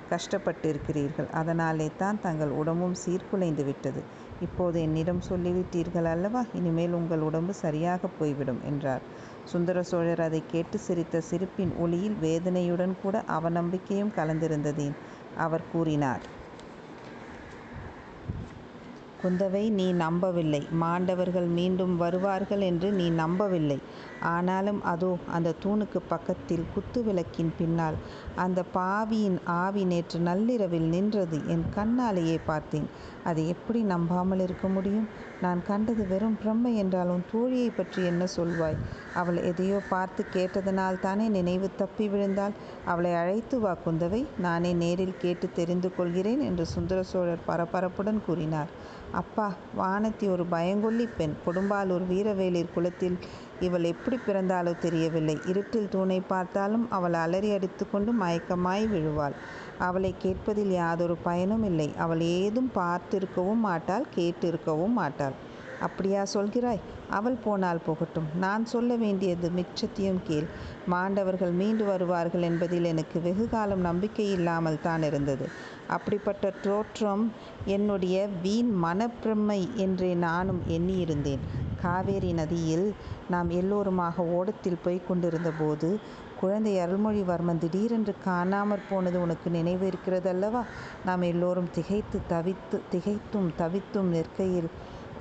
கஷ்டப்பட்டிருக்கிறீர்கள். 0.10 1.30
அதனாலே 1.32 1.88
தான் 1.98 2.20
தங்கள் 2.22 2.54
உடம்பும் 2.62 2.96
சீர்குலைந்து 3.04 3.64
விட்டது. 3.66 4.02
இப்போது 4.42 4.82
என்னிடம் 4.82 5.22
சொல்லிவிட்டீர்கள் 5.30 6.08
அல்லவா? 6.12 6.46
இனிமேல் 6.54 6.94
உங்கள் 6.94 7.22
உடம்பு 7.22 7.54
சரியாக 7.54 8.10
போய்விடும் 8.20 8.62
என்றார். 8.64 9.04
சுந்தர 9.44 9.84
சோழர் 9.84 10.22
அதை 10.22 10.42
கேட்டு 10.48 10.80
சிரித்த 10.80 11.22
சிரிப்பின் 11.22 11.74
ஒளியில் 11.78 12.18
வேதனையுடன் 12.20 12.96
கூட 13.02 13.24
அவநம்பிக்கையும் 13.30 14.16
கலந்திருந்ததேன். 14.16 14.98
அவர் 15.38 15.70
கூறினார் 15.72 16.24
குந்தவை 19.24 19.64
நீ 19.70 19.86
நம்பவில்லை. 20.04 20.60
மாண்டவர்கள் 20.84 21.48
மீண்டும் 21.58 21.96
வருவார்கள் 21.98 22.62
என்று 22.62 22.90
நீ 22.92 23.08
நம்பவில்லை. 23.22 23.80
ஆனாலும் 24.36 24.80
அதோ 24.84 25.10
அந்த 25.36 25.56
தூணுக்கு 25.64 26.00
பக்கத்தில் 26.08 26.66
குத்து 26.74 27.00
விளக்கின் 27.04 27.52
பின்னால் 27.58 27.98
அந்த 28.36 28.60
பாவியின் 28.74 29.38
ஆவி 29.64 29.84
நேற்று 29.84 30.20
நள்ளிரவில் 30.20 30.90
நின்றது. 30.96 31.38
என் 31.48 31.66
கண்ணாலேயே 31.76 32.38
பார்த்தேன். 32.46 32.88
அதை 33.24 33.44
எப்படி 33.48 33.80
நம்பாமல் 33.84 34.40
இருக்க 34.40 34.68
முடியும்? 34.68 35.08
நான் 35.42 35.60
கண்டது 35.68 36.04
வெறும் 36.08 36.38
பிரம்மை 36.44 36.72
என்றால் 36.76 37.08
உன் 37.08 37.26
தோழியை 37.34 37.70
பற்றி 37.76 38.02
என்ன 38.06 38.24
சொல்வாய்? 38.36 38.80
அவள் 39.14 39.40
எதையோ 39.44 39.78
பார்த்து 39.90 40.22
கேட்டதனால் 40.34 41.00
தானே 41.00 41.26
நினைவு 41.28 41.70
தப்பி 41.76 42.08
விழுந்தாள். 42.08 42.56
அவளை 42.86 43.14
அழைத்து 43.14 43.58
வா 43.60 43.74
குந்தவை. 43.86 44.22
நானே 44.38 44.74
நேரில் 44.74 45.20
கேட்டு 45.20 45.50
தெரிந்து 45.52 45.92
கொள்கிறேன் 45.96 46.42
என்று 46.42 46.66
சுந்தர 46.66 47.02
சோழர் 47.04 47.48
பரபரப்புடன் 47.48 48.22
கூறினார். 48.26 48.72
அப்பா 49.12 49.46
வானத்தி 49.78 50.26
ஒரு 50.30 50.44
பயங்கொல்லி 50.52 51.06
பெண். 51.18 51.34
கொடும்பாலூர் 51.46 52.06
வீரவேலிர் 52.10 52.74
குலத்தில் 52.74 53.16
இவள் 53.60 53.84
எப்படி 53.84 54.18
பிறந்தாலோ 54.18 54.74
தெரியவில்லை. 54.80 55.36
இருட்டில் 55.46 55.90
தூணை 55.90 56.20
பார்த்தாலும் 56.34 56.86
அவள் 56.90 57.18
அலறி 57.24 57.50
அடித்துக்கொண்டு 57.52 58.14
மயக்கமாய் 58.14 58.86
விழுவாள். 58.88 59.36
அவளை 59.80 60.12
கேட்பதில் 60.20 60.72
யாதொரு 60.72 61.16
பயனும் 61.24 61.64
இல்லை. 61.64 61.90
அவள் 61.98 62.24
ஏதும் 62.40 62.72
பார்த்திருக்கவும் 62.76 63.64
மாட்டாள் 63.68 64.06
கேட்டிருக்கவும் 64.16 64.98
மாட்டாள். 65.02 65.36
அப்படியா 65.80 66.22
சொல்கிறாய்? 66.34 66.82
அவள் 67.10 67.38
போனால் 67.44 67.86
போகட்டும். 67.86 68.28
நான் 68.36 68.66
சொல்ல 68.66 68.96
வேண்டியது 68.96 69.48
மிச்சத்தையும் 69.50 70.22
கேள். 70.28 70.48
மாண்டவர்கள் 70.86 71.52
மீண்டு 71.52 71.86
வருவார்கள் 71.86 72.42
என்பதில் 72.42 72.84
எனக்கு 72.84 73.22
வெகு 73.22 73.50
காலம் 73.50 73.80
நம்பிக்கை 73.80 74.28
இல்லாமல் 74.32 74.82
தான் 74.82 75.04
இருந்தது. 75.04 75.48
அப்படிப்பட்ட 75.88 76.52
தோற்றம் 76.62 77.24
என்னுடைய 77.66 78.28
வீண் 78.42 78.72
மனப்பிரமை 78.84 79.62
என்றே 79.76 80.14
நானும் 80.14 80.62
எண்ணியிருந்தேன். 80.68 81.44
காவேரி 81.82 82.32
நதியில் 82.34 82.88
நாம் 83.30 83.50
எல்லோருமாக 83.50 84.24
ஓடத்தில் 84.38 84.84
போய் 84.84 85.08
கொண்டிருந்த 85.08 85.52
போது 85.60 85.90
குழந்தை 86.40 86.74
அருள்மொழிவர்மன் 86.80 87.58
திடீரென்று 87.58 88.14
காணாமற் 88.26 88.86
போனது 88.90 89.18
உனக்கு 89.22 89.50
நினைவு 89.50 89.86
இருக்கிறதல்லவா? 89.90 90.62
நாம் 91.06 91.22
எல்லோரும் 91.22 91.72
திகைத்து 91.72 92.20
தவித்து 92.30 92.78
திகைத்தும் 92.92 93.50
தவித்தும் 93.58 94.10
நிற்கையில் 94.10 94.70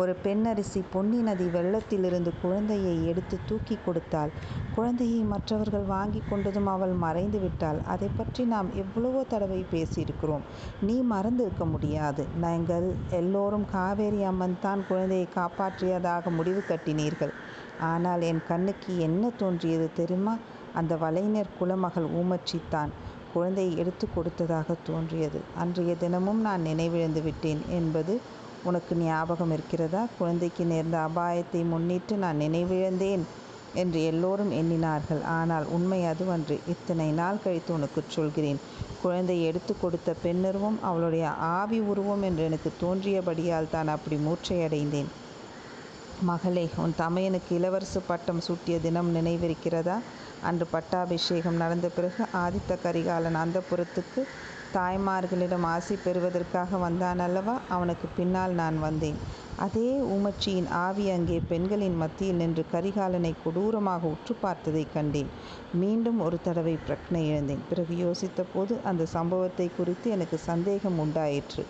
ஒரு 0.02 0.12
பெண்ணரசி 0.24 0.80
பொன்னி 0.92 1.20
நதி 1.28 1.46
வெள்ளத்திலிருந்து 1.54 2.30
குழந்தையை 2.42 2.94
எடுத்து 3.10 3.36
தூக்கி 3.48 3.76
கொடுத்தாள். 3.86 4.32
குழந்தையை 4.76 5.20
மற்றவர்கள் 5.32 5.86
வாங்கி 5.94 6.20
கொண்டதும் 6.30 6.68
அவள் 6.74 6.94
மறைந்து 7.04 7.38
விட்டாள். 7.38 7.78
அதை 7.94 8.08
பற்றி 8.16 8.44
நாம் 8.54 8.68
எவ்வளவோ 8.74 9.22
தடவை 9.22 9.60
பேசியிருக்கிறோம். 9.72 10.44
நீ 10.88 10.96
மறந்திருக்க 11.14 11.66
முடியாது. 11.74 12.24
நாங்கள் 12.46 12.86
எல்லோரும் 13.20 13.66
காவேரி 13.74 14.22
அம்மன் 14.22 14.56
தான் 14.60 14.86
குழந்தையை 14.90 15.28
காப்பாற்றியதாக 15.34 16.30
முடிவு 16.38 16.62
கட்டினீர்கள். 16.70 17.34
ஆனால் 17.90 18.22
என் 18.30 18.42
கண்ணுக்கு 18.48 18.92
என்ன 19.08 19.32
தோன்றியது 19.42 19.88
தெரியுமா? 20.00 20.36
அந்த 20.74 20.94
வலைஞர் 20.96 21.54
குலமகள் 21.58 22.08
ஊமச்சி 22.20 22.58
தான் 22.70 22.90
குழந்தையை 23.34 23.72
எடுத்து 23.82 24.06
கொடுத்ததாக 24.14 24.74
தோன்றியது. 24.88 25.38
அன்றைய 25.62 25.92
தினமும் 26.02 26.40
நான் 26.40 26.62
நினைவிழந்து 26.62 27.20
விட்டேன் 27.22 27.62
என்பது 27.78 28.14
உனக்கு 28.68 28.94
ஞாபகம் 29.02 29.52
இருக்கிறதா? 29.56 30.02
குழந்தைக்கு 30.18 30.64
நேர்ந்த 30.72 30.96
அபாயத்தை 31.08 31.60
முன்னிட்டு 31.72 32.16
நான் 32.24 32.42
நினைவிழந்தேன் 32.44 33.24
என்று 33.80 34.00
எல்லோரும் 34.10 34.52
எண்ணினார்கள். 34.58 35.22
ஆனால் 35.38 35.66
உண்மை 35.76 36.00
அதுவன்று 36.10 36.56
இத்தனை 36.74 37.08
நாள் 37.20 37.42
கழித்து 37.44 37.70
உனக்கு 37.78 38.02
சொல்கிறேன். 38.16 38.60
குழந்தை 39.02 39.36
எடுத்து 39.48 39.72
கொடுத்த 39.80 40.14
பெண்ணுருவம் 40.24 40.78
அவளுடைய 40.88 41.26
ஆவி 41.58 41.78
உருவம் 41.90 42.24
என்று 42.28 42.44
எனக்கு 42.50 42.70
தோன்றியபடியால் 42.82 43.72
தான் 43.74 43.90
அப்படி 43.94 44.18
மூர்ச்சையடைந்தேன். 44.26 45.10
மகளே 46.28 46.64
உன் 46.82 46.94
தமையனுக்கு 47.00 47.52
இளவரசு 47.58 48.00
பட்டம் 48.08 48.44
சூட்டிய 48.46 48.76
தினம் 48.86 49.10
நினைவிருக்கிறதா? 49.16 49.96
அன்று 50.48 50.66
பட்டாபிஷேகம் 50.72 51.60
நடந்த 51.62 51.86
பிறகு 51.96 52.22
ஆதித்த 52.42 52.72
கரிகாலன் 52.84 53.38
அந்தப்புறத்துக்கு 53.42 54.20
தாய்மார்களிடம் 54.74 55.66
ஆசி 55.74 55.94
பெறுவதற்காக 56.04 56.76
வந்தான் 56.76 57.18
அல்லவா? 57.18 57.54
அவனுக்கு 57.68 58.08
பின்னால் 58.16 58.54
நான் 58.60 58.78
வந்தேன். 58.80 59.18
அதே 59.56 59.88
ஊமச்சியின் 60.14 60.68
ஆவி 60.80 61.04
அங்கே 61.10 61.38
பெண்களின் 61.48 61.96
மத்தியில் 61.96 62.36
நின்று 62.36 62.64
கரிகாலனை 62.72 63.32
கொடூரமாக 63.44 64.02
உற்று 64.14 64.34
பார்த்ததை 64.34 64.86
கண்டேன். 64.94 65.30
மீண்டும் 65.72 66.20
ஒரு 66.20 66.38
தடவை 66.42 66.74
பிரக்னை 66.88 67.22
இழந்தேன். 67.30 67.64
பிறகு 67.70 67.94
யோசித்த 68.04 68.44
போது 68.54 68.76
அந்த 68.84 69.06
சம்பவத்தை 69.16 69.70
குறித்து 69.76 70.10
எனக்கு 70.10 70.38
சந்தேகம் 70.50 70.98
உண்டாயிற்று. 70.98 71.64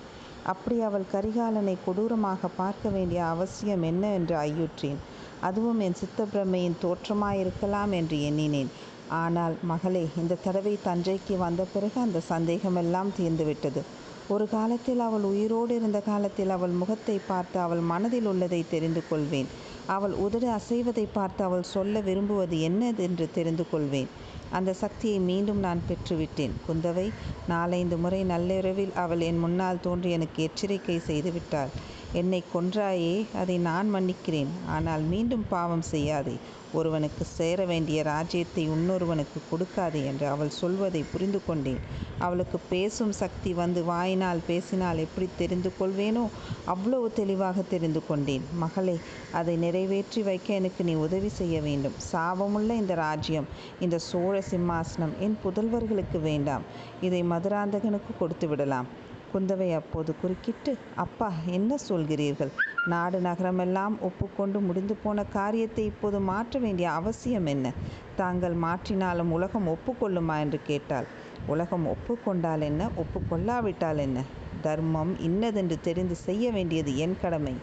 அப்படி 0.45 0.76
அவள் 0.81 1.07
கரிகாலனை 1.12 1.76
கொடூரமாக 1.87 2.50
பார்க்க 2.57 2.88
வேண்டிய 2.88 3.25
அவசியம் 3.25 3.83
என்ன 3.83 4.12
என்று 4.12 4.37
ஐயுற்றேன். 4.37 5.00
அதுவும் 5.40 5.81
என் 5.81 5.99
சித்தப்பிரமையின் 6.02 6.78
தோற்றமாயிருக்கலாம் 6.83 7.93
என்று 7.93 8.17
எண்ணினேன். 8.23 8.71
ஆனால் 9.11 9.55
மகளே 9.62 10.05
இந்த 10.17 10.38
தடவை 10.45 10.79
தஞ்சைக்கு 10.85 11.37
வந்த 11.37 11.62
பிறகு 11.65 11.99
அந்த 12.00 12.23
சந்தேகமெல்லாம் 12.31 13.11
தீர்ந்துவிட்டது. 13.19 13.83
ஒரு 14.29 14.47
காலத்தில் 14.49 15.00
அவள் 15.00 15.23
உயிரோடு 15.23 15.75
இருந்த 15.75 16.00
காலத்தில் 16.00 16.50
அவள் 16.50 16.71
முகத்தை 16.71 17.21
பார்த்து 17.27 17.59
அவள் 17.61 17.83
மனதில் 17.93 18.27
உள்ளதை 18.27 18.65
தெரிந்து 18.71 19.03
கொள்வேன். 19.09 19.49
அவள் 19.87 20.12
உதடு 20.12 20.49
அசைவதை 20.49 21.07
பார்த்து 21.12 21.45
அவள் 21.45 21.71
சொல்ல 21.75 22.00
விரும்புவது 22.00 22.57
என்னது 22.57 22.99
என்று 22.99 23.27
தெரிந்து 23.31 23.65
கொள்வேன். 23.71 24.11
அந்த 24.50 24.71
சக்தியை 24.73 25.19
மீண்டும் 25.19 25.59
நான் 25.59 25.81
பெற்றுவிட்டேன். 25.88 26.55
குந்தவை 26.67 27.07
நாலைந்து 27.49 27.97
முறை 27.97 28.25
நள்ளிரவில் 28.25 28.95
அவள் 28.95 29.21
என் 29.21 29.38
முன்னால் 29.38 29.81
தோன்றி 29.81 30.11
எனக்கு 30.11 30.43
எச்சரிக்கை 30.43 31.00
செய்துவிட்டாள். 31.07 31.73
என்னை 32.12 32.45
கொன்றாயே 32.55 33.27
அதை 33.37 33.59
நான் 33.59 33.95
மன்னிக்கிறேன். 33.95 34.53
ஆனால் 34.67 35.03
மீண்டும் 35.03 35.45
பாவம் 35.49 35.83
செய்யாதே. 35.83 36.37
ஒருவனுக்கு 36.73 37.25
சேர 37.25 37.65
வேண்டிய 37.65 38.03
ராஜ்யத்தை 38.03 38.62
இன்னொருவனுக்கு 38.69 39.38
கொடுக்காதே 39.50 40.05
என்று 40.05 40.27
அவள் 40.27 40.49
சொல்வதை 40.49 41.05
புரிந்து 41.12 41.41
கொண்டேன். 41.47 41.79
அவளுக்கு 42.19 42.59
பேசும் 42.71 43.12
சக்தி 43.12 43.55
வந்து 43.55 43.85
வாயினால் 43.85 44.45
பேசினால் 44.47 44.99
எப்படி 44.99 45.29
தெரிந்து 45.37 45.73
கொள்வேனோ 45.81 46.25
அவ்வளவு 46.65 47.12
தெளிவாக 47.12 47.62
தெரிந்து 47.62 48.07
கொண்டேன். 48.07 48.45
மகளே 48.55 48.97
அதை 49.33 49.57
நிறைவேற்றி 49.57 50.23
வைக்க 50.23 50.55
எனக்கு 50.55 50.85
நீ 50.85 50.95
உதவி 50.95 51.29
செய்ய 51.29 51.61
வேண்டும். 51.61 51.99
சாபமுள்ள 52.12 52.71
இந்த 52.75 52.95
ராஜ்யம் 52.95 53.49
இந்த 53.81 53.99
சோழ 53.99 54.43
சிம்மாசனம் 54.50 55.17
என் 55.19 55.38
புதல்வர்களுக்கு 55.45 56.21
வேண்டாம். 56.21 56.62
இதை 57.00 57.25
மதுராந்தகனுக்கு 57.25 58.15
கொடுத்து 58.19 58.49
விடலாம். 58.49 58.88
குந்தவை 59.35 59.68
அப்போது 59.75 60.14
குறுக்கிட்டு 60.23 60.73
அப்பா 60.97 61.28
என்ன 61.47 61.76
சொல்கிறீர்கள்? 61.88 62.52
நாடு 62.87 63.20
நகரமெல்லாம் 63.20 63.94
ஒப்புக்கொண்டு 64.00 64.61
முடிந்து 64.61 64.94
போன 64.94 65.25
காரியத்தை 65.25 65.85
இப்போது 65.85 66.20
மாற்ற 66.20 66.58
வேண்டிய 66.58 66.90
அவசியம் 66.90 67.47
என்ன? 67.47 67.73
தாங்கள் 68.16 68.56
மாற்றினாலும் 68.56 69.30
உலகம் 69.30 69.68
ஒப்புக்கொள்ளுமா? 69.68 70.37
என்று 70.38 70.61
கேட்டாள். 70.66 71.08
உலகம் 71.47 71.87
ஒப்புக்கொண்டால் 71.87 72.61
என்ன? 72.61 72.88
ஒப்புக்கொள்ளாவிட்டால் 72.97 73.97
என்ன? 73.97 74.25
தர்மம் 74.62 75.20
இன்னதென்று 75.20 75.80
தெரிந்து 75.80 76.14
செய்ய 76.14 76.50
வேண்டியது 76.50 76.97
என் 76.97 77.20
கடமை. 77.20 77.54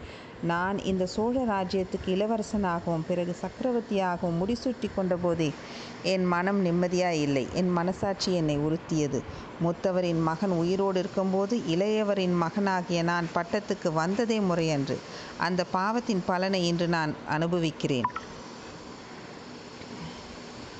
நான் 0.43 0.77
இந்த 0.83 1.05
சோழ 1.05 1.45
ராஜ்யத்துக்கு 1.45 2.07
இளவரசனாகவும் 2.07 3.05
பிறகு 3.07 3.35
சக்கரவர்த்தியாகவும் 3.41 4.39
முடிசூட்டி 4.41 4.89
கொண்டபோதே 4.97 5.49
என் 6.05 6.25
மனம் 6.25 6.59
நிம்மதியாக 6.61 7.15
இல்லை. 7.15 7.47
என் 7.53 7.71
மனசாட்சி 7.71 8.33
என்னை 8.33 8.57
உறுத்தியது. 8.57 9.19
மூத்தவரின் 9.63 10.21
மகன் 10.21 10.49
உயிரோடு 10.49 10.99
இருக்கும்போது 10.99 11.55
இளையவரின் 11.69 12.35
மகனாகிய 12.35 13.03
நான் 13.03 13.27
பட்டத்துக்கு 13.35 13.93
வந்ததே 13.93 14.39
முறையன்று. 14.39 14.99
அந்த 15.37 15.63
பாவத்தின் 15.63 16.23
பலனை 16.25 16.67
இன்று 16.67 16.87
நான் 16.87 17.13
அனுபவிக்கிறேன். 17.29 18.07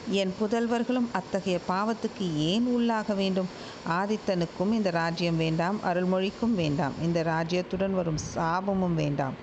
என் 0.10 0.34
புதல்வர்களும் 0.42 1.08
அத்தகைய 1.12 1.60
பாவத்துக்கு 1.70 2.26
ஏன் 2.36 2.66
உள்ளாக 2.66 3.16
வேண்டும்? 3.16 3.50
ஆதித்தனுக்கும் 3.90 4.72
இந்த 4.72 4.90
ராஜ்யம் 4.90 5.38
வேண்டாம் 5.38 5.80
அருள்மொழிக்கும் 5.84 6.56
வேண்டாம். 6.56 6.94
இந்த 7.04 7.24
ராஜ்யத்துடன் 7.24 7.96
வரும் 8.00 8.22
சாபமும் 8.36 8.94
வேண்டாம். 8.94 9.34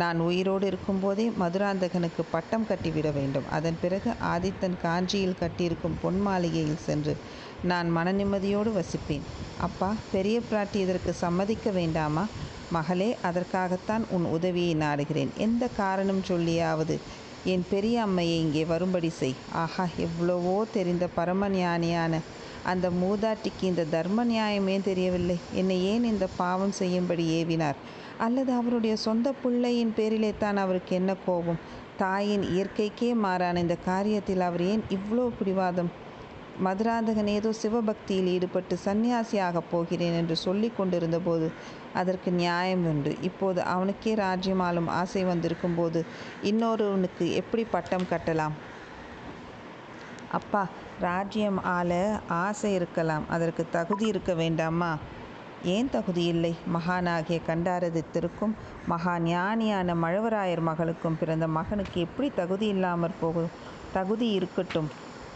நான் 0.00 0.18
உயிரோடு 0.28 0.64
இருக்கும்போதே 0.70 1.26
மதுராந்தகனுக்கு 1.42 2.22
பட்டம் 2.34 2.66
கட்டிவிட 2.70 3.08
வேண்டும். 3.18 3.46
அதன் 3.56 3.78
பிறகு 3.82 4.10
ஆதித்தன் 4.32 4.76
காஞ்சியில் 4.84 5.40
கட்டியிருக்கும் 5.42 5.98
பொன் 6.02 6.20
மாளிகையில் 6.26 6.84
சென்று 6.86 7.14
நான் 7.70 7.88
மன 7.96 8.12
நிம்மதியோடு 8.18 8.70
வசிப்பேன். 8.78 9.26
அப்பா 9.66 9.90
பெரிய 10.12 10.36
பிராட்டி 10.50 10.78
இதற்கு 10.84 11.12
சம்மதிக்க 11.24 11.70
வேண்டாமா? 11.78 12.24
மகளே 12.76 13.10
அதற்காகத்தான் 13.28 14.04
உன் 14.16 14.26
உதவியை 14.36 14.74
நாடுகிறேன். 14.84 15.32
எந்த 15.46 15.64
காரணம் 15.80 16.22
சொல்லியாவது 16.28 16.96
என் 17.52 17.64
பெரிய 17.70 17.96
அம்மையை 18.06 18.36
இங்கே 18.44 18.64
வரும்படி 18.72 19.10
செய். 19.20 19.38
ஆஹா 19.62 19.84
எவ்வளவோ 20.06 20.56
தெரிந்த 20.76 21.04
பரம 21.16 21.48
ஞானியான 21.54 22.20
அந்த 22.70 22.86
மூதாட்டிக்கு 23.02 23.64
இந்த 23.70 23.82
தர்ம 23.94 24.24
நியாயமே 24.32 24.76
தெரியவில்லை. 24.88 25.36
என்னை 25.60 25.78
ஏன் 25.92 26.04
இந்த 26.12 26.26
பாவம் 26.40 26.74
செய்யும்படி 26.80 27.24
ஏவினார்? 27.38 27.78
அல்லது 28.24 28.52
அவருடைய 28.52 28.94
சொந்த 28.96 29.28
பிள்ளையின் 29.42 29.92
பேரிலே 29.96 30.30
தான் 30.38 30.56
அவருக்கு 30.56 30.92
என்ன 30.96 31.12
கோபம்? 31.26 31.60
தாயின் 31.96 32.44
இயற்கைக்கே 32.54 33.14
மாறான 33.14 33.60
இந்த 33.60 33.76
காரியத்தில் 33.86 34.42
அவர் 34.48 34.62
ஏன் 34.62 34.82
இவ்வளோ 34.90 35.24
பிடிவாதம்? 35.38 35.90
மதுராந்தகன் 36.60 37.30
ஏதோ 37.36 37.50
சிவபக்தியில் 37.52 38.26
ஈடுபட்டு 38.26 38.74
சன்னியாசியாக 38.84 39.60
போகிறேன் 39.70 40.12
என்று 40.12 40.36
சொல்லி 40.36 40.68
கொண்டிருந்த 40.76 41.18
போது 41.18 41.46
அதற்கு 41.94 42.30
நியாயம் 42.32 42.84
உண்டு 42.86 43.12
இப்போது 43.20 43.60
அவனுக்கே 43.74 44.12
ராஜ்யமாலும் 44.14 44.90
ஆசை 45.00 45.22
வந்திருக்கும் 45.24 45.74
போது 45.74 46.00
இன்னொருவனுக்கு 46.42 47.26
எப்படி 47.34 47.64
பட்டம் 47.64 48.10
கட்டலாம்? 48.10 48.56
அப்பா 50.32 50.62
ராஜ்யம் 51.00 51.60
ஆள 51.76 52.20
ஆசை 52.26 52.72
இருக்கலாம். 52.74 53.24
அதற்கு 53.28 53.64
தகுதி 53.70 54.06
இருக்க 54.06 54.34
வேண்டாமா? 54.34 54.92
ஏன் 55.64 55.90
தகுதி 55.90 56.24
இல்லை? 56.24 56.56
மகானாகிய 56.74 57.40
கண்டாரதித்திற்கும் 57.46 58.54
மகா 58.86 59.18
ஞானியான 59.18 59.94
மழவராயர் 59.94 60.60
மகளுக்கும் 60.60 61.16
பிறந்த 61.20 61.48
மகனுக்கு 61.48 62.00
எப்படி 62.00 62.32
தகுதி 62.34 62.66
இல்லாமற் 62.66 63.20
போகும் 63.20 63.50
தகுதி 63.92 64.30
இருக்கட்டும். 64.30 64.90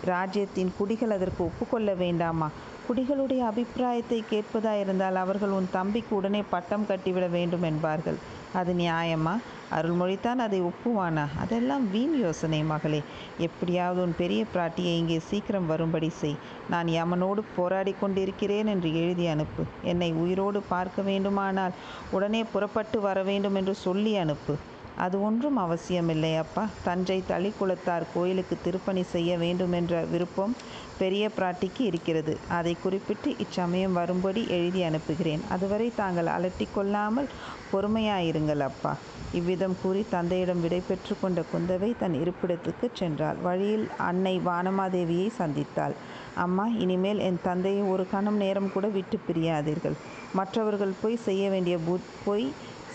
ராஜ்யத்தின் 0.05 0.73
குடிகள் 0.79 1.11
அதற்கு 1.11 1.45
ஒப்புக்கொள்ள 1.45 1.95
வேண்டாமா? 1.95 2.51
குடிகளுடைய 2.89 3.39
அபிப்பிராயத்தை 3.39 4.25
கேட்பதாயிருந்தால் 4.31 5.15
அவர்கள் 5.15 5.49
உன் 5.49 5.69
தம்பிக்கு 5.73 6.17
உடனே 6.17 6.45
பட்டம் 6.51 6.87
கட்டிவிட 6.87 7.27
வேண்டும் 7.27 7.63
என்பார்கள். 7.63 8.17
அது 8.53 8.75
நியாயமா? 8.75 9.37
அருள்மொழித்தான் 9.75 10.41
அதை 10.47 10.63
ஒப்புவானா? 10.63 11.25
அதெல்லாம் 11.41 11.91
வீண் 11.91 12.15
யோசனை 12.21 12.63
மகளே. 12.63 13.03
எப்படியாவது 13.39 14.03
உன் 14.03 14.15
பெரிய 14.17 14.45
பிராட்டியை 14.55 14.95
இங்கே 14.97 15.19
சீக்கிரம் 15.19 15.67
வரும்படி 15.67 16.09
செய். 16.09 16.37
நான் 16.71 16.87
யமனோடு 16.87 17.43
போராடி 17.57 17.95
கொண்டிருக்கிறேன் 18.01 18.67
என்று 18.67 19.03
எழுதி 19.03 19.27
அனுப்பு. 19.27 19.65
என்னை 19.83 20.13
உயிரோடு 20.13 20.63
பார்க்க 20.69 21.03
வேண்டுமானால் 21.03 21.75
உடனே 22.11 22.45
புறப்பட்டு 22.45 23.01
வர 23.01 23.23
வேண்டும் 23.23 23.55
என்று 23.55 23.75
சொல்லி 23.75 24.17
அனுப்பு. 24.17 24.57
அது 24.97 25.23
ஒன்றும் 25.23 25.57
அவசியமில்லை 25.57 26.37
அப்பா. 26.37 26.65
தஞ்சை 26.85 27.23
தளிக்குளத்தார் 27.29 28.05
கோயிலுக்கு 28.15 28.57
திருப்பணி 28.65 29.03
செய்ய 29.03 29.39
வேண்டுமென்ற 29.39 30.05
விருப்பம் 30.05 30.55
பெரிய 30.99 31.31
பிராட்டிக்கு 31.37 31.83
இருக்கிறது. 31.91 32.39
அதை 32.49 32.77
குறிப்பிட்டு 32.83 33.31
இச்சமயம் 33.39 33.93
வரும்படி 33.93 34.43
எழுதி 34.49 34.83
அனுப்புகிறேன். 34.83 35.43
அதுவரை 35.51 35.93
தாங்கள் 35.97 36.27
அலட்டிக் 36.27 36.75
கொள்ளாமல் 36.75 37.29
பொறுமையாயிருங்கள் 37.73 38.61
அப்பா. 38.61 38.97
இவ்விதம் 39.33 39.77
கூறி 39.83 40.07
தந்தையிடம் 40.11 40.61
விடை 40.61 40.83
பெற்று 40.89 41.15
கொண்ட 41.21 41.43
குந்தவை 41.53 41.89
தன் 41.99 42.17
இருப்பிடத்துக்கு 42.23 42.87
சென்றாள். 43.01 43.41
வழியில் 43.43 43.87
அன்னை 44.09 44.41
வானமாதேவியை 44.47 45.29
சந்தித்தாள். 45.39 45.97
அம்மா 46.35 46.67
இனிமேல் 46.67 47.19
என் 47.19 47.41
தந்தையை 47.43 47.83
ஒரு 47.83 48.07
கணம் 48.11 48.37
நேரம் 48.37 48.73
கூட 48.73 48.87
விட்டு 48.89 49.19
பிரியாதீர்கள். 49.29 49.97
மற்றவர்கள் 50.33 50.95
போய் 51.03 51.17
செய்ய 51.17 51.51
வேண்டிய 51.51 51.79
பூ 51.79 51.99
போய் 52.25 52.47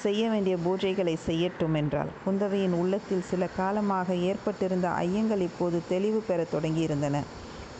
செய்ய 0.01 0.29
வேண்டிய 0.29 0.56
பூஜைகளை 0.65 1.13
செய்யட்டும் 1.27 1.74
என்றாள். 1.74 2.12
குந்தவையின் 2.25 2.75
உள்ளத்தில் 2.82 3.27
சில 3.29 3.48
காலமாக 3.56 4.15
ஏற்பட்டிருந்த 4.29 4.88
ஐயங்கள் 4.88 5.39
இப்போது 5.39 5.82
தெளிவு 5.89 6.24
பெறத் 6.27 6.53
தொடங்கியிருந்தன. 6.53 7.18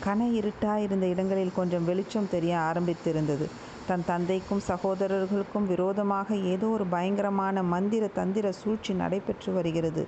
கன 0.06 0.26
இருட்டாயிருந்த 0.40 1.04
இடங்களில் 1.04 1.56
கொஞ்சம் 1.56 1.86
வெளிச்சம் 1.86 2.30
தெரிய 2.30 2.54
ஆரம்பித்திருந்தது. 2.60 3.46
தன் 3.88 4.04
தந்தைக்கும் 4.06 4.62
சகோதரர்களுக்கும் 4.68 5.68
விரோதமாக 5.68 6.36
ஏதோ 6.36 6.68
ஒரு 6.68 6.86
பயங்கரமான 6.86 7.64
மந்திர 7.64 8.08
தந்திர 8.08 8.52
சூழ்ச்சி 8.52 8.94
நடைபெற்று 8.94 9.54
வருகிறது 9.54 10.04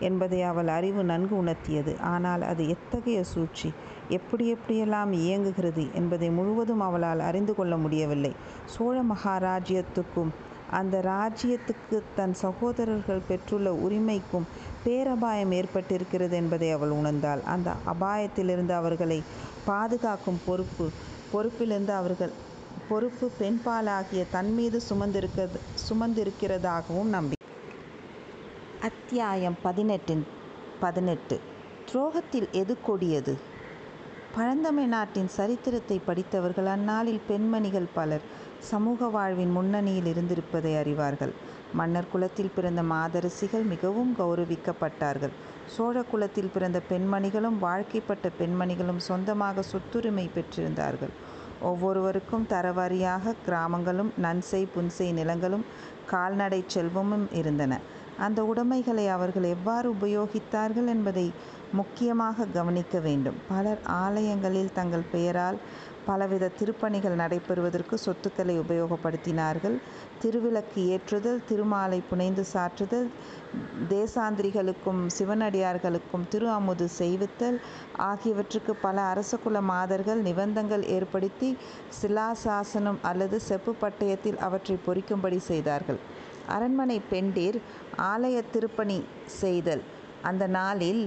என்பதை 0.00 0.42
அவள் 0.42 0.68
அறிவு 0.68 1.04
நன்கு 1.04 1.34
உணர்த்தியது. 1.44 1.94
ஆனால் 2.00 2.42
அது 2.42 2.68
எத்தகைய 2.68 3.20
சூழ்ச்சி? 3.24 3.70
எப்படி 4.08 4.44
எப்படியெல்லாம் 4.54 5.12
இயங்குகிறது 5.12 5.84
என்பதை 5.94 6.30
முழுவதும் 6.30 6.80
அவளால் 6.80 7.20
அறிந்து 7.20 7.54
கொள்ள 7.54 7.76
முடியவில்லை. 7.76 8.32
சோழ 8.66 8.96
மகாராஜ்யத்துக்கும் 9.02 10.32
அந்த 10.70 10.96
ராஜ்யத்துக்கு 11.02 11.96
தன் 12.16 12.34
சகோதரர்கள் 12.34 13.26
பெற்றுள்ள 13.28 13.68
உரிமைக்கும் 13.74 14.46
பேரபாயம் 14.86 15.52
ஏற்பட்டிருக்கிறது 15.52 16.34
என்பதை 16.40 16.70
அவள் 16.70 16.90
உணர்ந்தாள். 16.90 17.42
அந்த 17.44 17.68
அபாயத்திலிருந்து 17.92 18.72
அவர்களை 18.72 19.22
பாதுகாக்கும் 19.64 20.40
பொறுப்பு 20.46 20.86
பொறுப்பிலிருந்து 21.32 21.94
அவர்கள் 22.00 22.32
பொறுப்பு 22.88 23.26
பெண்பாலாகிய 23.40 24.24
தன் 24.30 24.52
மீது 24.54 24.80
சுமந்திருக்க 24.80 25.48
சுமந்திருக்கிறதாகவும் 25.88 27.12
நம்பி. 27.14 27.36
அத்தியாயம் 28.80 29.56
பதினெட்டின் 29.62 30.24
பதினெட்டு. 30.80 31.40
துரோகத்தில் 31.88 32.48
எது 32.52 32.76
கொடியது? 32.82 33.34
பழந்தமிழ் 34.36 34.86
நாட்டின் 34.86 35.28
சரித்திரத்தை 35.28 36.00
படித்தவர்கள் 36.06 36.66
அந்நாளில் 36.66 37.20
பெண்மணிகள் 37.28 37.92
பலர் 37.94 38.24
சமூக 38.60 39.08
வாழ்வின் 39.08 39.50
முன்னணியில் 39.50 40.10
இருந்திருப்பதை 40.12 40.72
அறிவார்கள். 40.82 41.34
மன்னர் 41.72 42.10
குலத்தில் 42.12 42.50
பிறந்த 42.54 42.82
மாதரசிகள் 42.82 43.62
மிகவும் 43.62 44.16
கௌரவிக்கப்பட்டார்கள். 44.18 45.30
சோழ 45.66 46.02
குலத்தில் 46.02 46.50
பிறந்த 46.54 46.80
பெண்மணிகளும் 46.90 47.58
வாழ்க்கைப்பட்ட 47.58 48.30
பெண்மணிகளும் 48.38 48.96
சொந்தமாக 48.96 49.62
சொத்துரிமை 49.62 50.30
பெற்றிருந்தார்கள். 50.34 51.10
ஒவ்வொருவருக்கும் 51.60 52.46
தரவாரியாக 52.50 53.34
கிராமங்களும் 53.44 54.12
நன்செய் 54.16 54.68
புன்செய் 54.74 55.12
நிலங்களும் 55.12 55.64
கால்நடை 56.06 56.64
செல்வமும் 56.66 57.28
இருந்தன. 57.32 57.80
அந்த 58.18 58.44
உடைமைகளை 58.44 59.08
அவர்கள் 59.08 59.42
எவ்வாறு 59.42 59.94
உபயோகித்தார்கள் 60.00 60.86
என்பதை 60.86 61.32
முக்கியமாக 61.72 62.44
கவனிக்க 62.44 62.98
வேண்டும். 62.98 63.34
பலர் 63.48 63.78
ஆலயங்களில் 63.84 64.72
தங்கள் 64.74 65.10
பெயரால் 65.12 65.56
பலவித 66.06 66.50
திருப்பணிகள் 66.58 67.16
நடைபெறுவதற்கு 67.20 67.94
சொத்துக்களை 67.98 68.54
உபயோகப்படுத்தினார்கள். 68.60 69.76
திருவிளக்கு 70.22 70.80
ஏற்றுதல் 70.94 71.40
திருமாலை 71.48 71.98
புனைந்து 72.10 72.44
சாற்றுதல் 72.52 73.08
தேசாந்திரிகளுக்கும் 73.90 75.02
சிவனடியார்களுக்கும் 75.18 76.28
திரு 76.28 76.48
அமுது 76.50 76.88
செய்வித்தல் 76.98 77.58
ஆகியவற்றுக்கு 78.10 78.74
பல 78.74 78.96
அரசகுல 79.12 79.60
மாதர்கள் 79.72 80.22
நிபந்தங்கள் 80.22 80.84
ஏற்படுத்தி 80.96 81.50
சிலாசாசனம் 82.00 83.00
அல்லது 83.02 83.40
செப்பு 83.40 83.74
பட்டயத்தில் 83.82 84.38
அவற்றை 84.38 84.78
பொறிக்கும்படி 84.86 85.40
செய்தார்கள். 85.50 86.00
அரண்மனை 86.48 86.98
பெண்டீர் 87.10 87.60
ஆலய 88.12 88.42
திருப்பணி 88.52 88.98
செய்தல். 89.40 89.82
அந்த 90.22 90.44
நாளில் 90.58 91.02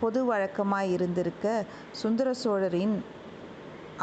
பொது 0.00 0.20
வழக்கமாய் 0.32 0.90
இருந்திருக்க 0.90 1.46
சுந்தர 1.90 2.28
சோழரின் 2.42 2.94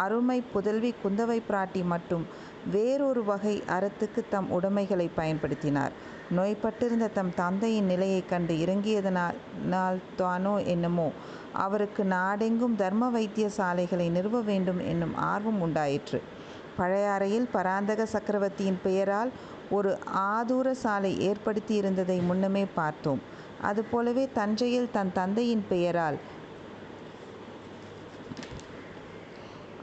அருமை 0.03 0.39
புதல்வி 0.53 0.91
குந்தவை 1.03 1.37
பிராட்டி 1.49 1.81
மட்டும் 1.83 2.23
வேறொரு 2.71 3.21
வகை 3.23 3.55
அறத்துக்கு 3.67 4.21
தம் 4.29 4.49
உடைமைகளை 4.51 5.07
பயன்படுத்தினார். 5.17 5.93
நோய்பட்டிருந்த 6.37 7.07
தம் 7.13 7.31
தந்தையின் 7.35 7.85
நிலையைக் 7.85 8.29
கண்டு 8.29 8.55
இறங்கியதனால் 8.55 9.99
தானோ 10.15 10.55
என்னமோ 10.73 11.07
அவருக்கு 11.53 12.03
நாடெங்கும் 12.05 12.75
தர்ம 12.75 13.09
வைத்திய 13.09 13.47
சாலைகளை 13.49 14.07
நிறுவ 14.09 14.41
வேண்டும் 14.41 14.81
என்னும் 14.87 15.15
ஆர்வம் 15.31 15.61
உண்டாயிற்று. 15.61 16.19
பழையாறையில் 16.79 17.47
பராந்தக 17.51 18.05
சக்கரவர்த்தியின் 18.05 18.79
பெயரால் 18.83 19.31
ஒரு 19.69 19.91
ஆதூர 20.29 20.67
சாலை 20.83 21.11
ஏற்படுத்தி 21.21 21.73
இருந்ததை 21.75 22.17
முன்னமே 22.19 22.63
பார்த்தோம். 22.75 23.21
அதுபோலவே 23.61 24.25
தஞ்சையில் 24.33 24.91
தன் 24.91 25.11
தந்தையின் 25.13 25.65
பெயரால் 25.69 26.17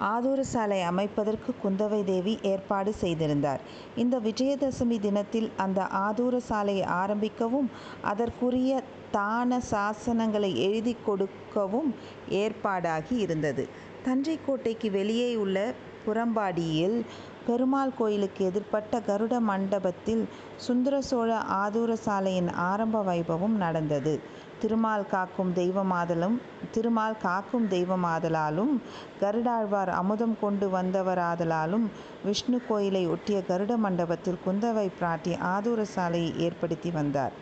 ஆதூர 0.01 0.41
சாலை 0.41 0.83
அமைப்பதற்கு 0.83 1.55
குந்தவை 1.65 2.05
தேவி 2.05 2.39
ஏற்பாடு 2.43 2.95
செய்திருந்தார். 2.95 3.61
இந்த 3.97 4.19
விஜயதசமி 4.19 5.01
தினத்தில் 5.01 5.51
அந்த 5.57 5.83
ஆதூர 5.83 6.37
சாலையை 6.37 6.87
ஆரம்பிக்கவும் 6.87 7.71
அதற்குரிய 8.03 8.83
தான 9.11 9.61
சாசனங்களை 9.71 10.55
எழுதி 10.55 10.97
கொடுக்கவும் 11.07 11.95
ஏற்பாடாகி 12.31 13.11
இருந்தது. 13.11 13.69
தஞ்சை 14.05 14.39
கோட்டைக்கு 14.47 14.91
வெளியே 14.91 15.37
உள்ள 15.37 15.73
புறம்பாடியில் 16.07 17.05
பெருமாள் 17.47 17.95
கோயிலுக்கு 17.99 18.51
எதிர்ப்பட்ட 18.51 19.01
கருட 19.07 19.41
மண்டபத்தில் 19.41 20.29
சுந்தர 20.57 21.01
சோழ 21.01 21.31
ஆதூர 21.55 21.93
சாலையின் 21.93 22.51
ஆரம்ப 22.53 23.03
வைபவம் 23.03 23.57
நடந்தது. 23.57 24.21
திருமால் 24.61 25.07
காக்கும் 25.07 25.53
தெய்வமாதலும் 25.53 26.41
திருமால் 26.73 27.17
காக்கும் 27.23 27.67
தெய்வமாதலாலும் 27.69 28.73
கருடாழ்வார் 29.21 29.89
அமுதம் 29.89 30.37
கொண்டு 30.41 30.67
வந்தவராதலாலும் 30.69 31.85
விஷ்ணு 32.25 32.61
கோயிலை 32.69 33.07
ஒட்டிய 33.07 33.43
கருட 33.49 33.77
மண்டபத்தில் 33.77 34.43
குந்தவை 34.47 34.87
பிராட்டி 35.01 35.35
ஆதூர 35.55 35.83
சாலையை 35.83 36.39
ஏற்படுத்தி 36.39 36.91
வந்தார். 36.91 37.33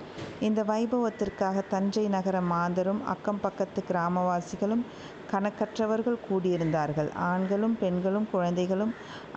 இந்த 0.41 0.63
வைபவத்திற்காக 0.63 1.63
தஞ்சை 1.69 2.09
நகர 2.09 2.41
மாந்தரும் 2.41 3.03
அக்கம் 3.05 3.41
பக்கத்து 3.41 3.83
கிராமவாசிகளும் 3.91 4.85
கணக்கற்றவர்கள் 5.35 6.25
கூடியிருந்தார்கள். 6.29 7.13
ஆண்களும் 7.31 7.77
பெண்களும் 7.85 8.27
குழந்தைகளும் 8.35 8.93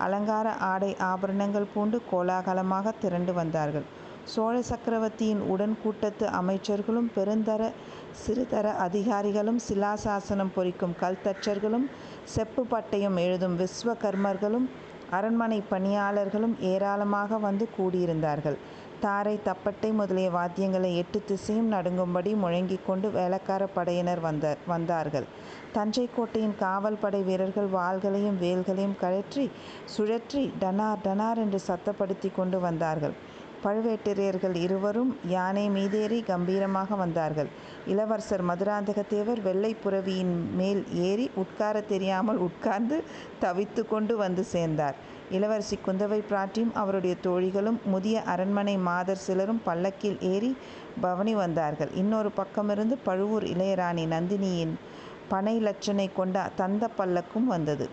அலங்கார 0.07 0.47
ஆடை 0.71 0.91
ஆபரணங்கள் 1.11 1.71
பூண்டு 1.75 1.99
கோலாகலமாக 2.11 2.93
திரண்டு 3.03 3.33
வந்தார்கள். 3.39 3.87
சோழ 4.33 4.55
சக்கரவர்த்தியின் 4.69 5.43
உடன் 5.51 5.75
கூட்டத்து 5.83 6.25
அமைச்சர்களும் 6.39 7.07
பெருந்தர 7.17 7.69
சிறுதர 8.23 8.67
அதிகாரிகளும் 8.85 9.59
சிலாசாசனம் 9.67 10.51
பொறிக்கும் 10.55 10.95
கல்தச்சர்களும் 11.01 11.85
செப்பு 12.33 12.63
பட்டயம் 12.71 13.17
எழுதும் 13.25 13.55
விஸ்வகர்மர்களும் 13.61 14.67
அரண்மனை 15.17 15.59
பணியாளர்களும் 15.71 16.55
ஏராளமாக 16.71 17.37
வந்து 17.47 17.67
கூடியிருந்தார்கள். 17.77 18.57
தாரை 19.01 19.33
தப்பட்டை 19.45 19.89
முதலிய 19.93 20.27
வாத்தியங்களை 20.29 20.89
எட்டு 21.01 21.19
திசையும் 21.29 21.71
நடுங்கும்படி 21.73 22.31
முழங்கிக் 22.43 22.85
கொண்டு 22.87 23.07
வேளக்கார 23.09 23.63
படையினர் 23.75 24.21
வந்த 24.27 24.55
வந்தார்கள். 24.67 25.27
தஞ்சை 25.75 26.05
கோட்டையின் 26.15 26.55
காவல் 26.63 26.99
படை 27.01 27.21
வீரர்கள் 27.21 27.69
வாள்களையும் 27.77 28.37
வேல்களையும் 28.45 28.99
கழற்றி 29.03 29.45
சுழற்றி 29.95 30.43
டனார் 30.61 31.03
டனார் 31.07 31.41
என்று 31.43 31.59
சத்தப்படுத்தி 31.67 32.31
கொண்டு 32.35 32.59
வந்தார்கள். 32.59 33.15
பழுவேட்டரையர்கள் 33.63 34.55
இருவரும் 34.63 35.11
யானை 35.35 35.63
மீதேறி 35.69 36.19
கம்பீரமாக 36.31 36.95
வந்தார்கள். 36.95 37.49
இளவரசர் 37.93 38.43
மதுராந்தகத்தேவர் 38.49 39.41
வெள்ளை 39.47 39.71
புறவியின் 39.83 40.35
மேல் 40.59 40.83
ஏறி 41.09 41.25
உட்கார 41.43 41.81
தெரியாமல் 41.93 42.41
உட்கார்ந்து 42.47 42.99
தவித்து 43.43 43.83
கொண்டு 43.87 44.15
வந்து 44.23 44.45
சேர்ந்தார். 44.53 44.97
இளவரசி 45.31 45.79
குந்தவை 45.85 46.19
பிராட்டியும் 46.29 46.73
அவருடைய 46.73 47.15
தோழிகளும் 47.23 47.79
முதிய 47.85 48.21
அரண்மனை 48.21 48.77
மாதர் 48.77 49.23
சிலரும் 49.27 49.61
பல்லக்கில் 49.63 50.19
ஏறி 50.21 50.57
பவனி 51.01 51.35
வந்தார்கள். 51.35 51.91
இன்னொரு 51.93 52.31
பக்கமிருந்து 52.37 52.95
பழுவூர் 53.03 53.43
இளையராணி 53.43 54.05
நந்தினியின் 54.07 54.73
பனை 55.27 55.55
லட்சணை 55.59 56.09
கொண்ட 56.15 56.49
தந்த 56.55 56.89
பல்லக்கும் 56.97 57.47
வந்தது. 57.47 57.89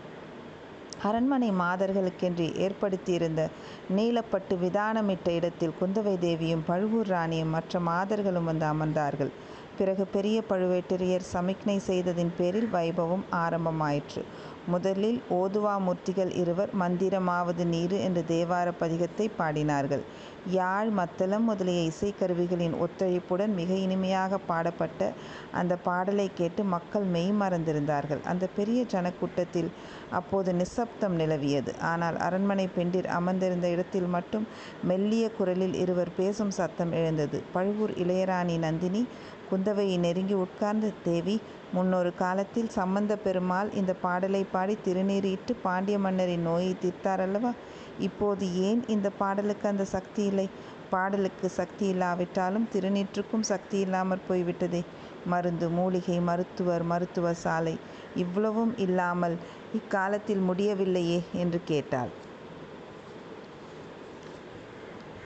அரண்மனை 1.02 1.50
மாதர்களுக்கென்று 1.50 2.46
ஏற்படுத்தியிருந்த 2.64 3.48
நீலப்பட்டு 3.96 4.54
விதானமிட்ட 4.62 5.28
இடத்தில் 5.28 5.74
குந்தவை 5.80 6.18
தேவியும் 6.18 6.64
பழுவூர் 6.66 7.06
ராணியும் 7.06 7.48
மற்ற 7.48 7.80
மாதர்களும் 7.80 8.44
வந்து 8.44 8.66
அமர்ந்தார்கள். 8.66 9.32
பிறகு 9.78 10.06
பெரிய 10.06 10.42
பழுவேட்டரையர் 10.50 11.30
சமிக்ஞை 11.32 11.78
செய்ததின் 11.86 12.32
பேரில் 12.36 12.68
வைபவம் 12.72 13.24
ஆரம்பமாயிற்று. 13.30 14.22
முதலில் 14.66 15.18
ஓதுவாமூர்த்திகள் 15.30 16.30
இருவர் 16.42 16.70
மந்திரமாவது 16.80 17.64
நீரு 17.64 17.96
என்ற 18.00 18.20
தேவார 18.28 18.68
பதிகத்தை 18.80 19.26
பாடினார்கள். 19.38 20.04
யாழ் 20.50 20.90
மத்தளம் 20.90 21.44
முதலிய 21.44 21.90
இசைக்கருவிகளின் 21.90 22.74
ஒத்துழைப்புடன் 22.84 23.52
மிக 23.54 23.70
இனிமையாக 23.74 24.38
பாடப்பட்ட 24.48 25.12
அந்த 25.52 25.76
பாடலை 25.76 26.30
கேட்டு 26.34 26.64
மக்கள் 26.64 27.02
மெய் 27.02 27.32
மறந்திருந்தார்கள். 27.32 28.22
அந்த 28.24 28.46
பெரிய 28.56 28.84
ஜனக்கூட்டத்தில் 28.84 29.70
அப்போது 30.10 30.54
நிசப்தம் 30.54 31.16
நிலவியது. 31.18 31.72
ஆனால் 31.80 32.16
அரண்மனை 32.16 32.68
பெண்டிர் 32.76 33.06
அமர்ந்திருந்த 33.06 33.68
இடத்தில் 33.68 34.06
மட்டும் 34.06 34.46
மெல்லிய 34.82 35.30
குரலில் 35.30 35.74
இருவர் 35.74 36.12
பேசும் 36.16 36.50
சத்தம் 36.50 36.92
எழுந்தது. 36.92 37.42
பழுவூர் 37.52 37.90
இளையராணி 37.90 38.58
நந்தினி 38.58 39.06
குந்தவையை 39.50 39.96
நெருங்கி 39.98 40.34
உட்கார்ந்த 40.34 40.90
தேவி 41.04 41.40
முன்னொரு 41.72 42.10
காலத்தில் 42.14 42.68
சம்பந்த 42.68 43.16
பெருமாள் 43.16 43.70
இந்த 43.72 43.92
பாடலை 43.94 44.42
பாடி 44.52 44.74
திருநீரிட்டு 44.84 45.52
பாண்டிய 45.62 45.98
மன்னரின் 45.98 46.40
நோயை 46.40 46.76
தீர்த்தாரல்லவா? 46.82 47.52
இப்போது 47.98 48.44
ஏன் 48.68 48.82
இந்த 48.86 49.10
பாடலுக்கு 49.10 49.68
அந்த 49.68 49.84
சக்தி 49.84 50.22
இல்லை? 50.24 50.46
பாடலுக்கு 50.90 51.48
சக்தி 51.50 51.86
இல்லாவிட்டாலும் 51.86 52.68
திருநீற்றுக்கும் 52.72 53.46
சக்தி 53.52 53.78
இல்லாமற் 53.78 54.26
போய்விட்டதே. 54.28 54.82
மருந்து 55.26 55.66
மூலிகை 55.68 56.18
மருத்துவர் 56.20 56.82
மருத்துவ 56.82 57.32
சாலை 57.34 57.76
இவ்வளவும் 58.14 58.72
இல்லாமல் 58.78 59.36
இக்காலத்தில் 59.74 60.42
முடியவில்லையே 60.48 61.20
என்று 61.32 61.60
கேட்டாள். 61.64 62.12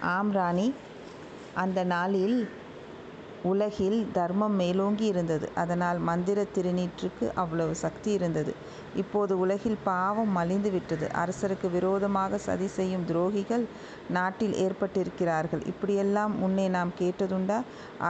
ஆம் 0.00 0.32
ராணி 0.32 0.66
அந்த 1.54 1.84
நாளில் 1.84 2.38
உலகில் 3.48 3.98
தர்மம் 4.12 4.56
மேலோங்கி 4.60 5.04
இருந்தது. 5.04 5.46
அதனால் 5.54 5.98
மந்திர 6.08 6.38
திருநீற்றுக்கு 6.56 7.26
அவ்வளவு 7.34 7.74
சக்தி 7.74 8.10
இருந்தது. 8.12 8.52
இப்போது 8.96 9.32
உலகில் 9.38 9.78
பாவம் 9.84 10.32
மலிந்து 10.32 10.70
விட்டது. 10.70 11.06
அரசருக்கு 11.22 11.68
விரோதமாக 11.70 12.38
சதி 12.38 12.68
செய்யும் 12.68 13.06
துரோகிகள் 13.08 13.64
நாட்டில் 14.08 14.54
ஏற்பட்டிருக்கிறார்கள். 14.64 15.62
இப்படியெல்லாம் 15.66 16.34
முன்னே 16.38 16.66
நாம் 16.68 16.92
கேட்டதுண்டா? 17.00 17.58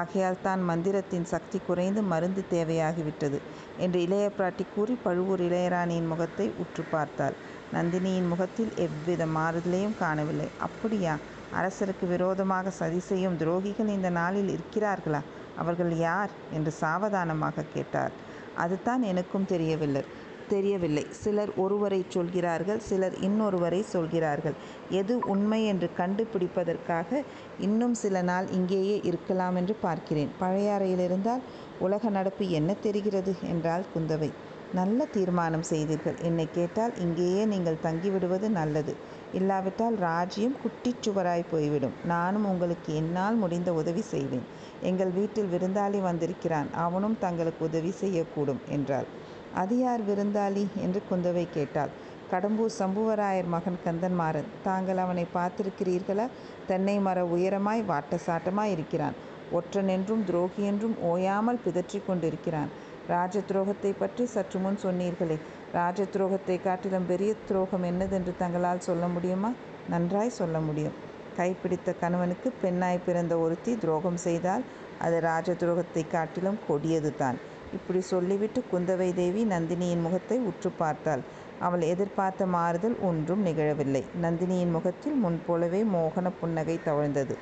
ஆகையால் 0.01 0.43
தான் 0.43 0.63
மந்திரத்தின் 0.71 1.29
சக்தி 1.35 1.61
குறைந்து 1.67 2.03
மருந்து 2.13 2.45
தேவையாகிவிட்டது 2.51 3.41
என்று 3.79 4.01
இளைய 4.07 4.29
பிராட்டி 4.39 4.67
கூறி 4.75 4.97
பழுவூர் 5.03 5.45
இளையராணியின் 5.49 6.11
முகத்தை 6.13 6.49
உற்று 6.65 6.85
பார்த்தாள். 6.91 7.37
நந்தினியின் 7.73 8.29
முகத்தில் 8.29 8.73
எவ்வித 8.87 9.23
மாறுதலையும் 9.37 9.99
காணவில்லை. 9.99 10.49
அப்படியா? 10.59 11.15
அரசருக்கு 11.57 12.09
விரோதமாக 12.09 12.71
சதி 12.71 12.99
செய்யும் 12.99 13.39
துரோகிகள் 13.39 13.89
இந்த 13.89 14.11
நாளில் 14.11 14.59
இருக்கிறார்களா? 14.59 15.21
அவர்கள் 15.57 15.97
யார்? 15.97 16.31
என்று 16.53 16.71
சாவதானமாக 16.71 17.65
கேட்டார். 17.75 18.11
அதுதான் 18.55 19.03
எனக்கும் 19.03 19.45
தெரியவில்லை. 19.45 20.05
தெரியவில்லை. 20.49 21.07
சிலர் 21.11 21.55
ஒருவரை 21.57 22.05
சொல்கிறார்கள் 22.09 22.79
சிலர் 22.79 23.13
இன்னொருவரை 23.13 23.81
சொல்கிறார்கள். 23.81 24.55
எது 24.91 25.19
உண்மை 25.19 25.65
என்று 25.65 25.91
கண்டுபிடிப்பதற்காக 25.97 27.23
இன்னும் 27.59 27.95
சில 27.95 28.23
நாள் 28.23 28.49
இங்கேயே 28.51 29.01
இருக்கலாம் 29.05 29.57
என்று 29.57 29.75
பார்க்கிறேன். 29.75 30.31
பழையாறையில் 30.41 30.99
இருந்தால் 30.99 31.41
உலக 31.79 32.09
நடப்பு 32.09 32.51
என்ன 32.51 32.73
தெரிகிறது? 32.73 33.35
என்றாள் 33.43 33.85
குந்தவை. 33.97 34.31
நல்ல 34.75 35.05
தீர்மானம் 35.05 35.63
செய்தீர்கள். 35.63 36.17
என்னை 36.23 36.49
கேட்டால் 36.55 36.99
இங்கேயே 36.99 37.45
நீங்கள் 37.45 37.83
தங்கிவிடுவது 37.83 38.49
நல்லது. 38.49 38.97
இல்லாவிட்டால் 39.33 39.97
ராஜ்யம் 39.97 40.57
குட்டிச்சுவராய் 40.63 41.51
போய்விடும். 41.51 41.93
நானும் 42.05 42.45
உங்களுக்கு 42.45 42.95
என்னால் 42.95 43.35
முடிந்த 43.35 43.73
உதவி 43.73 44.01
செய்வேன். 44.01 44.47
எங்கள் 44.83 45.11
வீட்டில் 45.11 45.47
விருந்தாளி 45.47 46.01
வந்திருக்கிறான். 46.01 46.69
அவனும் 46.73 47.19
தங்களுக்கு 47.19 47.65
உதவி 47.65 47.95
செய்யக்கூடும் 48.01 48.59
என்றாள். 48.69 49.07
அது 49.55 49.79
யார் 49.79 50.01
விருந்தாளி? 50.01 50.67
என்று 50.77 51.03
குந்தவை 51.11 51.47
கேட்டாள். 51.51 51.89
கடம்பூர் 52.31 52.79
சம்புவராயர் 52.79 53.47
மகன் 53.47 53.79
கந்தன்மாறன். 53.85 54.49
தாங்கள் 54.63 54.97
அவனை 54.97 55.27
பார்த்திருக்கிறீர்களா? 55.35 56.29
தென்னை 56.67 56.99
மர 56.99 57.25
உயரமாய் 57.25 57.83
வாட்ட 57.89 58.19
சாட்டமாய் 58.27 58.71
இருக்கிறான். 58.71 59.15
ஒற்றன் 59.53 59.89
என்றும் 59.89 60.25
துரோகி 60.25 60.65
என்றும் 60.65 60.97
ஓயாமல் 61.03 61.61
பிதற்றி 61.67 62.01
கொண்டிருக்கிறான். 62.07 62.69
ராஜ 63.09 63.41
துரோகத்தை 63.49 63.91
பற்றி 63.99 64.25
சற்று 64.27 64.59
முன் 64.59 64.79
சொன்னீர்களே. 64.83 65.37
ராஜ 65.73 66.05
துரோகத்தை 66.13 66.57
காட்டிலும் 66.63 67.07
பெரிய 67.07 67.35
துரோகம் 67.49 67.83
என்னதென்று 67.83 68.33
தங்களால் 68.39 68.87
சொல்ல 68.89 69.07
முடியுமா? 69.07 69.51
நன்றாய் 69.89 70.31
சொல்ல 70.31 70.59
முடியும். 70.61 70.97
கைப்பிடித்த 71.37 71.95
கணவனுக்கு 72.01 72.49
பெண்ணாய் 72.63 73.05
பிறந்த 73.07 73.35
ஒருத்தி 73.39 73.73
துரோகம் 73.77 74.17
செய்தால் 74.17 74.65
அது 74.99 75.21
ராஜ 75.21 75.53
துரோகத்தை 75.53 76.03
காட்டிலும் 76.09 76.59
கொடியது 76.69 77.13
தான். 77.17 77.39
இப்படி 77.73 78.01
சொல்லிவிட்டு 78.01 78.61
குந்தவை 78.73 79.09
தேவி 79.15 79.45
நந்தினியின் 79.45 80.05
முகத்தை 80.07 80.39
உற்று 80.39 80.71
பார்த்தாள். 80.71 81.23
அவள் 81.59 81.81
எதிர்பார்த்த 81.81 82.47
மாறுதல் 82.47 82.97
ஒன்றும் 83.01 83.47
நிகழவில்லை. 83.47 84.03
நந்தினியின் 84.23 84.71
முகத்தில் 84.71 85.17
முன்போலவே 85.25 85.81
மோகன 85.95 86.31
புன்னகை 86.41 86.77
தவழ்ந்தது. 86.85 87.37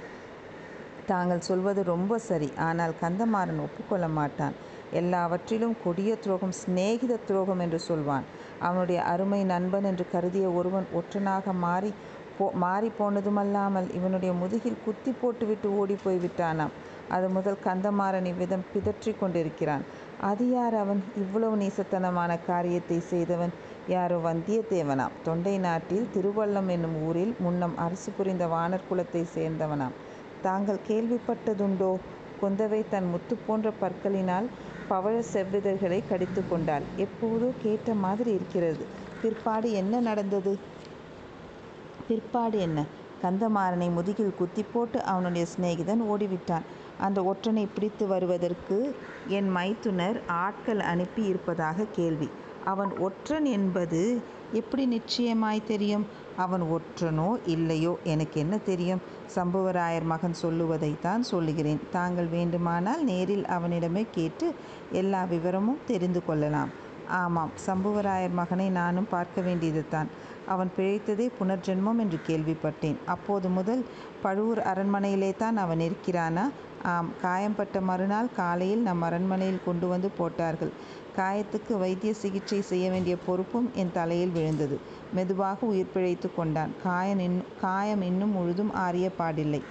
தாங்கள் 1.07 1.41
சொல்வது 1.41 1.81
ரொம்ப 1.85 2.19
சரி. 2.19 2.49
ஆனால் 2.59 2.95
கந்தமாறன் 3.03 3.63
ஒப்புக்கொள்ள 3.67 4.09
மாட்டான். 4.09 4.57
எல்லாவற்றிலும் 4.92 5.77
கொடிய 5.85 6.16
துரோகம் 6.16 6.55
சிநேகித 6.64 7.18
துரோகம் 7.27 7.59
என்று 7.59 7.79
சொல்வான். 7.79 8.25
அவனுடைய 8.61 9.03
அருமை 9.03 9.44
நண்பன் 9.44 9.85
என்று 9.85 10.05
கருதிய 10.12 10.53
ஒருவன் 10.53 10.87
ஒற்றனாக 10.94 11.53
மாறி 11.53 11.94
போ 12.38 12.51
மாறி 12.51 12.90
போனதுமல்லாமல் 12.99 13.94
இவனுடைய 13.94 14.35
முதுகில் 14.35 14.83
குத்தி 14.85 15.12
போட்டுவிட்டு 15.20 15.79
ஓடி 15.79 15.96
போய்விட்டானாம். 16.05 16.70
அது 17.09 17.29
முதல் 17.29 17.59
கந்தமாறன் 17.64 18.25
இவ்விதம் 18.25 18.64
பிதற்றி 18.72 19.12
கொண்டிருக்கிறான். 19.18 19.85
அது 20.20 20.51
யார் 20.51 20.75
அவன்? 20.75 21.03
இவ்வளவு 21.16 21.57
நீசத்தனமான 21.57 22.44
காரியத்தை 22.46 23.01
செய்தவன் 23.01 23.53
யாரோ 23.88 24.16
வந்தியத்தேவனாம். 24.16 25.11
தொண்டை 25.22 25.59
நாட்டில் 25.59 26.07
திருவள்ளம் 26.14 26.68
என்னும் 26.68 26.96
ஊரில் 27.07 27.35
முன்னம் 27.38 27.77
அரசு 27.77 28.11
புரிந்த 28.11 28.46
வானர் 28.46 28.87
குலத்தை 28.90 29.25
சேர்ந்தவனாம். 29.35 29.96
தாங்கள் 30.42 30.87
கேள்விப்பட்டதுண்டோ? 30.88 31.96
குந்தவை 32.40 32.85
தன் 32.90 33.11
முத்து 33.11 33.37
போன்ற 33.46 33.72
பற்களினால் 33.81 34.46
பவழ 34.90 35.22
செவ்விதழ்களை 35.33 36.03
கடித்து 36.09 36.49
கொண்டாள். 36.49 36.85
எப்போதோ 36.96 37.53
கேட்ட 37.62 37.94
மாதிரி 37.94 38.31
இருக்கிறது. 38.31 38.85
பிற்பாடு 39.22 39.72
என்ன 39.72 40.01
நடந்தது? 40.01 40.59
பிற்பாடு 42.09 42.59
என்ன? 42.59 42.85
கந்தமாறனை 43.22 43.92
முதுகில் 43.92 44.35
குத்தி 44.35 44.62
போட்டு 44.62 45.03
அவனுடைய 45.03 45.46
சிநேகிதன் 45.53 46.03
ஓடிவிட்டான். 46.03 46.66
அந்த 46.99 47.22
ஒற்றனை 47.22 47.66
பிடித்து 47.75 48.07
வருவதற்கு 48.07 48.77
என் 49.29 49.49
மைத்துனர் 49.49 50.20
ஆட்கள் 50.27 50.81
அனுப்பி 50.81 51.22
இருப்பதாக 51.22 51.87
கேள்வி. 51.92 52.29
அவன் 52.64 52.99
ஒற்றன் 52.99 53.44
என்பது 53.44 54.01
எப்படி 54.53 54.87
நிச்சயமாய் 54.87 55.68
தெரியும்? 55.68 56.07
அவன் 56.37 56.62
ஒற்றனோ 56.62 57.29
இல்லையோ? 57.46 57.99
எனக்கு 58.05 58.40
என்ன 58.40 58.57
தெரியும்? 58.59 59.03
சம்புவராயர் 59.35 60.05
மகன் 60.05 60.35
சொல்லுவதைத்தான் 60.42 61.20
சொல்லுகிறேன். 61.20 61.81
தாங்கள் 61.90 62.27
வேண்டுமானால் 62.27 63.05
நேரில் 63.05 63.46
அவனிடமே 63.46 64.07
கேட்டு 64.11 64.55
எல்லா 64.92 65.25
விவரமும் 65.25 65.85
தெரிந்து 65.87 66.25
கொள்ளலாம். 66.25 66.68
ஆமாம் 67.09 67.51
சம்புவராயர் 67.66 68.33
மகனை 68.33 68.68
நானும் 68.70 69.09
பார்க்க 69.11 69.40
வேண்டியதுதான். 69.40 70.09
அவன் 70.46 70.70
பிழைத்ததே 70.77 71.27
புனர்ஜென்மம் 71.40 71.99
என்று 71.99 72.18
கேள்விப்பட்டேன். 72.27 72.96
அப்போது 73.07 73.49
முதல் 73.49 73.85
பழுவூர் 74.22 74.59
அரண்மனையிலே 74.59 75.37
தான் 75.37 75.57
அவன் 75.57 75.79
இருக்கிறானா? 75.79 76.44
ஆம் 76.83 77.11
காயம்பட்ட 77.22 77.81
மறுநாள் 77.81 78.29
காலையில் 78.37 78.83
நம் 78.83 79.03
அரண்மனையில் 79.03 79.64
கொண்டு 79.64 79.88
வந்து 79.88 80.11
போட்டார்கள். 80.18 80.72
காயத்துக்கு 81.16 81.79
வைத்திய 81.79 82.14
சிகிச்சை 82.14 82.62
செய்ய 82.62 82.90
வேண்டிய 82.90 83.16
பொறுப்பும் 83.27 83.70
என் 83.75 83.92
தலையில் 83.92 84.29
விழுந்தது. 84.29 84.81
மெதுவாக 85.12 85.66
உயிர் 85.66 85.92
பிழைத்து 85.95 86.35
கொண்டான். 86.35 86.73
காயம் 86.83 87.19
இன்னும் 87.19 87.47
காயம் 87.61 88.03
இன்னும் 88.03 88.31
முழுதும் 88.31 88.73
ஆறிய 88.75 89.11
பாடில்லை. 89.19 89.62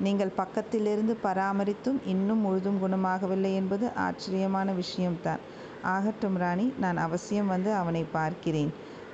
நீங்கள் 0.00 0.36
பக்கத்திலிருந்து 0.36 1.16
பராமரித்தும் 1.22 1.98
இன்னும் 2.06 2.38
முழுதும் 2.38 2.78
குணமாகவில்லை 2.82 3.54
என்பது 3.54 3.92
ஆச்சரியமான 3.96 4.72
விஷயம்தான். 4.72 5.38
ஆகட்டும் 5.82 6.36
ராணி 6.36 6.72
நான் 6.78 6.96
அவசியம் 6.96 7.46
வந்து 7.46 7.74
அவனை 7.74 8.04
பார்க்கிறேன். 8.12 8.72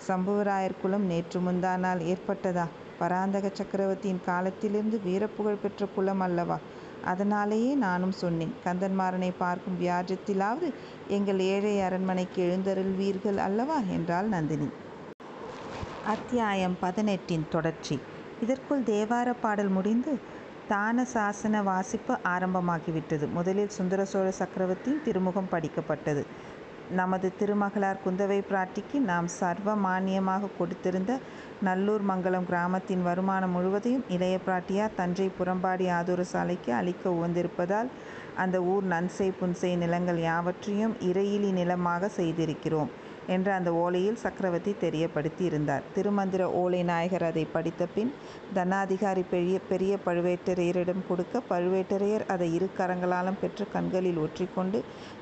சம்புவராயர் 0.08 0.80
குலம் 0.82 1.06
நேற்று 1.06 1.40
முந்தானால் 1.40 2.00
ஏற்பட்டதா? 2.02 2.66
பராந்தக 2.98 3.50
சக்கரவர்த்தியின் 3.52 4.24
காலத்திலிருந்து 4.24 5.00
வீரப்புகழ் 5.04 5.62
பெற்ற 5.62 5.86
குலம் 5.86 6.20
அல்லவா? 6.20 6.58
அதனாலேயே 7.04 7.74
நானும் 7.74 8.12
சொன்னேன் 8.12 8.54
கந்தன்மாறனை 8.64 9.32
பார்க்கும் 9.38 9.78
வியாஜத்திலாவது 9.80 10.72
எங்கள் 11.08 11.38
ஏழை 11.38 11.80
அரண்மனைக்கு 11.80 12.42
எழுந்தருள்வீர்கள் 12.42 13.36
அல்லவா? 13.36 13.80
என்றாள் 13.90 14.26
நந்தினி. 14.26 14.68
அத்தியாயம் 16.12 16.74
பதினெட்டின் 16.80 17.42
தொடர்ச்சி. 17.50 17.96
இதற்குள் 18.40 18.84
தேவார 18.90 19.32
பாடல் 19.40 19.68
முடிந்து 19.68 20.12
தான 20.68 21.04
சாசன 21.14 21.62
வாசிப்பு 21.62 22.14
ஆரம்பமாகிவிட்டது. 22.34 23.26
முதலில் 23.32 23.74
சுந்தர 23.76 24.04
சோழ 24.04 24.28
சக்கரவர்த்தியின் 24.30 25.02
திருமுகம் 25.06 25.50
படிக்கப்பட்டது. 25.52 26.22
நமது 27.00 27.30
திருமகளார் 27.40 28.00
குந்தவை 28.04 28.38
பிராட்டிக்கு 28.50 29.00
நாம் 29.10 29.28
சர்வ 29.38 29.74
மானியமாக 29.86 30.50
கொடுத்திருந்த 30.60 31.18
நல்லூர் 31.68 32.00
மங்கலம் 32.00 32.46
கிராமத்தின் 32.46 33.02
வருமானம் 33.02 33.54
முழுவதையும் 33.56 34.06
இளைய 34.08 34.38
பிராட்டியார் 34.46 34.96
தஞ்சை 34.96 35.28
புறம்பாடி 35.40 35.88
ஆதூர 35.98 36.24
சாலைக்கு 36.32 36.72
அளிக்க 36.72 37.10
உவந்திருப்பதால் 37.10 37.90
அந்த 38.36 38.56
ஊர் 38.62 38.88
நன்சை 38.88 39.28
புன்சை 39.42 39.74
நிலங்கள் 39.76 40.22
யாவற்றையும் 40.22 40.96
இறையிலி 41.10 41.52
நிலமாக 41.52 42.10
செய்திருக்கிறோம். 42.16 42.92
என்று 43.28 43.52
அந்த 43.52 43.70
ஓலையில் 43.84 44.20
சக்கரவர்த்தி 44.24 44.72
தெரியப்படுத்தி 44.80 45.40
இருந்தார் 45.40 45.86
திருமந்திர 45.96 46.42
ஓலை 46.60 46.82
நாயகர் 46.82 47.24
அதை 47.24 47.44
படித்த 47.52 47.86
பின் 47.94 48.12
தனாதிகாரி 48.54 49.24
பெரிய 49.30 49.56
பெரிய 49.68 49.98
பழுவேட்டரையரிடம் 50.06 51.06
கொடுக்க 51.08 51.42
பழுவேட்டரையர் 51.50 52.26
அதை 52.26 52.48
இரு 52.54 52.68
கரங்களாலும் 52.78 53.40
பெற்று 53.40 53.66
கண்களில் 53.72 54.22
ஒற்றிக்கொண்டு 54.24 54.80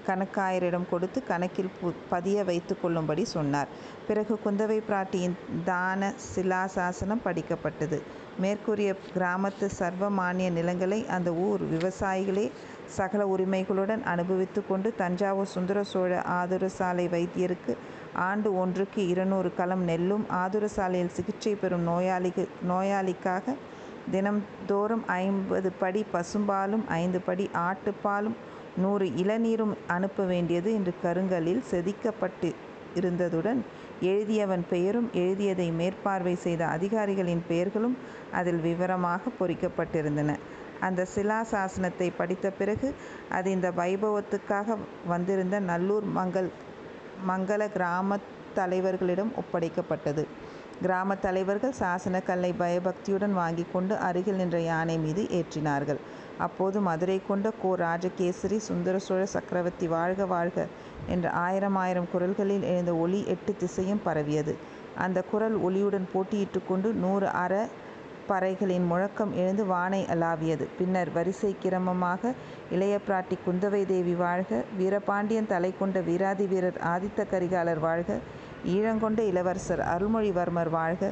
கணக்காயரிடம் 0.09 0.89
கொடுத்து 0.91 1.19
கணக்கில் 1.25 1.75
பு 1.81 1.89
பதிய 2.09 2.45
வைத்து 2.45 2.75
கொள்ளும்படி 2.81 3.25
சொன்னார். 3.25 3.71
பிறகு 4.09 4.35
குந்தவை 4.45 4.79
பிராட்டியின் 4.89 5.37
தான 5.65 6.13
சிலாசாசனம் 6.35 7.25
படிக்கப்பட்டது. 7.25 7.99
மேற்கூறிய 8.39 8.91
கிராமத்து 9.15 9.67
சர்வமானிய 9.79 10.49
நிலங்களை 10.51 10.99
அந்த 11.17 11.31
ஊர் 11.47 11.63
விவசாயிகளே 11.75 12.47
சகல 12.89 13.27
உரிமைகளுடன் 13.27 14.03
அனுபவித்து 14.03 14.63
கொண்டு 14.69 14.95
தஞ்சாவூர் 14.97 15.47
சுந்தர 15.47 15.83
சோழ 15.83 16.23
ஆதுரசாலை 16.31 17.07
வைத்தியருக்கு 17.09 17.77
ஆண்டு 18.15 18.59
ஒன்றுக்கு 18.59 19.09
இருநூறு 19.09 19.55
கலம் 19.55 19.89
நெல்லும் 19.89 20.25
ஆதுரசாலையில் 20.35 21.13
சிகிச்சை 21.13 21.55
பெறும் 21.55 21.89
நோயாளிக்கு 21.89 22.49
நோயாளிக்காக 22.69 23.55
தினம்தோறும் 24.11 25.05
ஐம்பது 25.07 25.73
படி 25.73 26.05
பசும்பாலும் 26.13 26.85
ஐந்து 26.89 27.21
படி 27.21 27.51
ஆட்டுப்பாலும் 27.55 28.37
நூறு 28.77 29.07
இளநீரும் 29.07 29.75
அனுப்ப 29.87 30.25
வேண்டியது 30.25 30.73
என்று 30.73 30.95
கருங்கலில் 31.03 31.63
செதிக்கப்பட்டு 31.71 32.55
இருந்ததுடன் 32.95 33.61
எழுதியவன் 34.01 34.65
பெயரும் 34.69 35.11
எழுதியதை 35.13 35.71
மேற்பார்வை 35.71 36.35
செய்த 36.35 36.67
அதிகாரிகளின் 36.67 37.43
பெயர்களும் 37.49 37.97
அதில் 38.33 38.61
விவரமாக 38.61 39.31
பொறிக்கப்பட்டிருந்தன. 39.39 40.39
அந்த 40.81 41.07
சிலாசாசனத்தை 41.15 42.09
படித்த 42.17 42.51
பிறகு 42.51 42.95
அது 43.31 43.51
இந்த 43.51 43.69
வைபவத்துக்காக 43.71 44.77
வந்திருந்த 45.07 45.61
நல்லூர் 45.61 46.07
மங்கள் 46.19 46.51
மங்கள 47.29 47.63
கிராம 47.73 48.19
தலைவர்களிடம் 48.57 49.33
ஒப்படைக்கப்பட்டது. 49.41 50.23
கிராம 50.83 51.17
தலைவர்கள் 51.17 51.79
சாசன 51.81 52.17
கல்லை 52.25 52.53
பயபக்தியுடன் 52.53 53.33
வாங்கி 53.33 53.65
கொண்டு 53.73 53.95
அருகில் 53.99 54.37
நின்ற 54.37 54.59
யானை 54.61 54.99
மீது 54.99 55.23
ஏற்றினார்கள். 55.39 56.01
அப்போது 56.39 56.81
மதுரை 56.81 57.23
கொண்ட 57.29 57.53
கோ 57.63 57.71
ராஜகேசரி 57.77 58.59
சுந்தர 58.69 58.99
சோழ 58.99 59.23
சக்கரவர்த்தி 59.35 59.87
வாழ்க 59.87 60.27
வாழ்க 60.27 60.67
என்ற 61.09 61.31
ஆயிரம் 61.31 61.77
ஆயிரம் 61.77 62.09
குரல்களில் 62.13 62.63
எழுந்த 62.63 62.95
ஒளி 62.95 63.25
எட்டு 63.35 63.57
திசையும் 63.57 64.03
பரவியது. 64.05 64.55
அந்த 65.05 65.19
குரல் 65.31 65.57
ஒளியுடன் 65.69 66.07
போட்டியிட்டு 66.13 66.61
கொண்டு 66.69 66.93
நூறு 66.93 67.29
அற 67.29 67.69
பறைகளின் 68.29 68.87
முழக்கம் 68.87 69.33
எழுந்து 69.35 69.65
வானை 69.67 70.01
அலாவியது. 70.05 70.67
பின்னர் 70.79 71.11
வரிசை 71.13 71.57
கிரமமாக 71.63 72.33
இளைய 72.71 72.99
பிராட்டி 73.09 73.37
குந்தவை 73.47 73.87
தேவி 73.87 74.15
வாழ்க 74.15 74.63
வீரபாண்டியன் 74.79 75.47
தலை 75.47 75.71
கொண்ட 75.79 76.01
வீராதி 76.01 76.47
வீரர் 76.47 76.81
ஆதித்த 76.95 77.27
கரிகாலர் 77.31 77.79
வாழ்க 77.79 78.19
ஈழங்கொண்ட 78.67 79.19
இளவரசர் 79.19 79.83
அருள்மொழிவர்மர் 79.95 80.71
வாழ்க 80.71 81.11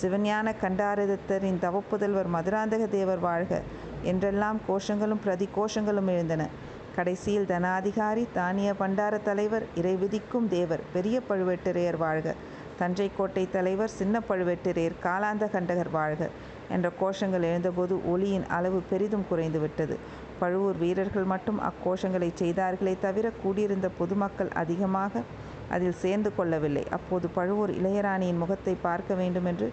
சிவஞான 0.00 0.54
கண்டாரதத்தரின் 0.62 1.60
தவப்புதல்வர் 1.60 2.32
மதுராந்தக 2.34 2.88
தேவர் 2.88 3.18
வாழ்க 3.18 3.62
என்றெல்லாம் 4.02 4.60
கோஷங்களும் 4.68 5.22
பிரதி 5.24 5.48
கோஷங்களும் 5.56 6.06
எழுந்தன. 6.06 6.48
கடைசியில் 6.96 7.48
தனாதிகாரி 7.48 8.26
தானிய 8.32 8.74
பண்டார 8.78 9.14
தலைவர் 9.22 9.64
இறைவிதிக்கும் 9.76 10.46
தேவர் 10.48 10.82
பெரிய 10.92 11.16
பழுவேட்டரையர் 11.28 11.96
வாழ்க. 11.96 12.34
தஞ்சை 12.78 13.08
கோட்டை 13.16 13.44
தலைவர் 13.56 13.96
சின்ன 13.98 14.20
பழுவேட்டரையர் 14.28 15.00
காலாந்த 15.04 15.44
கண்டகர் 15.54 15.90
வாழ்க 15.90 16.30
என்ற 16.74 16.86
கோஷங்கள் 17.00 17.46
எழுந்தபோது 17.50 17.94
ஒளியின் 18.12 18.46
அளவு 18.56 18.78
பெரிதும் 18.90 19.26
குறைந்துவிட்டது. 19.30 19.96
பழுவூர் 20.40 20.78
வீரர்கள் 20.78 21.26
மட்டும் 21.32 21.60
அக்கோஷங்களை 21.70 22.30
செய்தார்களே 22.34 22.94
தவிர 23.00 23.26
கூடியிருந்த 23.42 23.88
பொதுமக்கள் 23.98 24.50
அதிகமாக 24.62 25.22
அதில் 25.74 26.00
சேர்ந்து 26.02 26.30
கொள்ளவில்லை. 26.34 26.84
அப்போது 26.90 27.28
பழுவூர் 27.28 27.72
இளையராணியின் 27.80 28.42
முகத்தை 28.42 28.74
பார்க்க 28.88 29.14
வேண்டுமென்று 29.14 29.68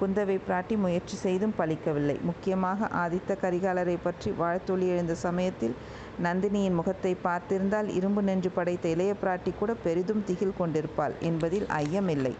குந்தவை 0.00 0.36
பிராட்டி 0.48 0.74
முயற்சி 0.78 1.16
செய்தும் 1.16 1.54
பலிக்கவில்லை. 1.58 2.16
முக்கியமாக 2.22 2.88
ஆதித்த 3.04 3.36
கரிகாலரை 3.44 3.96
பற்றி 4.02 4.30
வாழ்த்தொளி 4.42 4.88
எழுந்த 4.88 5.14
சமயத்தில் 5.26 5.74
நந்தினியின் 6.24 6.76
முகத்தை 6.78 7.10
பார்த்திருந்தால் 7.24 7.88
இரும்பு 7.88 8.22
நெஞ்சு 8.22 8.50
படைத்த 8.50 8.88
இளைய 8.88 9.12
பிராட்டி 9.22 9.50
கூட 9.58 9.72
பெரிதும் 9.74 10.24
திகில் 10.24 10.58
கொண்டிருப்பாள் 10.58 11.14
என்பதில் 11.20 11.66
ஐயமில்லை 11.82 12.34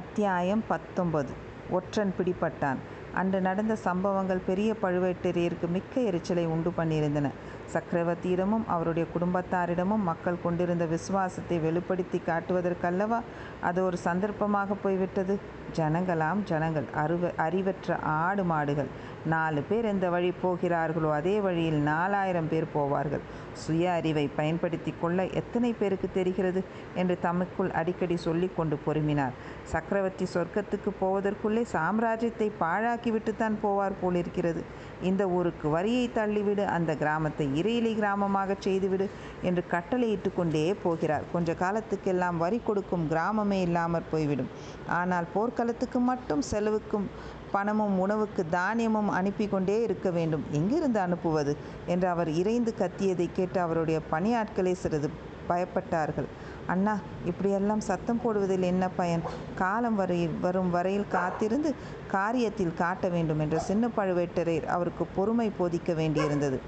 அத்தியாயம் 0.00 0.64
பத்தொன்பது. 0.68 1.32
ஒற்றன் 1.70 2.12
பிடிப்பட்டான் 2.18 2.80
அன்று 3.14 3.38
நடந்த 3.40 3.74
சம்பவங்கள் 3.86 4.46
பெரிய 4.46 4.70
பழுவேட்டரையருக்கு 4.82 5.68
மிக்க 5.68 6.00
எரிச்சலை 6.00 6.44
உண்டு 6.46 6.70
பண்ணியிருந்தன. 6.76 7.28
சக்கரவர்த்தியிடமும் 7.74 8.64
அவருடைய 8.66 9.08
குடும்பத்தாரிடமும் 9.14 10.06
மக்கள் 10.10 10.42
கொண்டிருந்த 10.42 10.84
விசுவாசத்தை 10.84 11.58
வெளிப்படுத்தி 11.58 12.20
காட்டுவதற்கல்லவா 12.26 13.18
அது 13.60 13.84
ஒரு 13.84 13.98
சந்தர்ப்பமாக 14.04 14.76
போய்விட்டது? 14.82 15.38
ஜனங்களாம் 15.76 16.40
ஜனங்கள் 16.44 16.86
அருவ 16.94 17.32
அறிவற்ற 17.36 17.96
ஆடு 17.96 18.44
மாடுகள். 18.44 18.90
நாலு 19.26 19.60
பேர் 19.62 19.84
எந்த 19.84 20.10
வழி 20.10 20.32
போகிறார்களோ 20.42 21.10
அதே 21.12 21.40
வழியில் 21.40 21.80
நாலாயிரம் 21.80 22.48
பேர் 22.48 22.66
போவார்கள். 22.74 23.24
சுய 23.52 23.92
அறிவை 23.92 24.26
பயன்படுத்தி 24.36 24.94
கொள்ள 25.00 25.26
எத்தனை 25.40 25.72
பேருக்கு 25.72 26.08
தெரிகிறது? 26.12 26.64
என்று 26.94 27.18
தமக்குள் 27.20 27.70
அடிக்கடி 27.70 28.16
சொல்லிக்கொண்டு 28.16 28.78
பொறுமினார். 28.86 29.36
சக்கரவர்த்தி 29.62 30.26
சொர்க்கத்துக்கு 30.34 30.92
போவதற்குள்ளே 31.00 31.64
சாம்ராஜ்யத்தை 31.72 32.50
பாழாக்கிவிட்டுத்தான் 32.60 33.58
போவார் 33.62 34.00
போலிருக்கிறது. 34.00 34.62
இந்த 35.02 35.28
ஊருக்கு 35.28 35.68
வரியை 35.68 36.10
தள்ளிவிடு 36.14 36.64
அந்த 36.64 36.94
கிராமத்தை 36.94 37.46
இறையிலி 37.62 37.92
கிராமமாக 37.94 38.56
செய்துவிடு 38.58 39.10
என்று 39.42 39.66
கட்டளையிட்டு 39.66 40.34
கொண்டே 40.36 40.74
போகிறார். 40.74 41.22
கொஞ்ச 41.32 41.54
காலத்துக்கெல்லாம் 41.54 42.36
வரி 42.36 42.60
கொடுக்கும் 42.64 43.06
கிராமமே 43.10 43.60
இல்லாமற் 43.60 44.10
போய்விடும். 44.10 44.48
ஆனால் 44.88 45.24
போர்க்களத்துக்கு 45.34 46.00
மட்டும் 46.00 46.42
செலவுக்கும் 46.50 47.06
பணமும் 47.52 47.98
உணவுக்கு 47.98 48.46
தானியமும் 48.50 49.08
அனுப்பி 49.08 49.48
கொண்டே 49.48 49.82
இருக்க 49.82 50.10
வேண்டும். 50.10 50.44
எங்கிருந்து 50.52 51.00
அனுப்புவது? 51.00 51.56
என்று 51.86 52.08
அவர் 52.08 52.28
இறைந்து 52.28 52.74
கத்தியதை 52.78 53.28
கேட்டு 53.32 53.60
அவருடைய 53.60 54.00
பணியாட்களே 54.10 54.72
சிறிது 54.72 55.10
பயப்பட்டார்கள். 55.48 56.28
அண்ணா 56.72 56.94
இப்படியெல்லாம் 57.24 57.80
சத்தம் 57.80 58.20
போடுவதில் 58.24 58.66
என்ன 58.72 58.84
பயன்? 58.96 59.22
காலம் 59.54 59.96
வரையில் 59.96 60.36
வரும் 60.40 60.70
வரையில் 60.70 61.08
காத்திருந்து 61.08 61.70
காரியத்தில் 62.12 62.74
காட்ட 62.74 63.08
வேண்டும் 63.08 63.38
என்ற 63.38 63.58
சின்ன 63.68 63.90
பழுவேட்டரையர் 63.96 64.68
அவருக்கு 64.76 65.04
பொறுமை 65.16 65.48
போதிக்க 65.58 65.92
வேண்டியிருந்தது. 65.92 66.58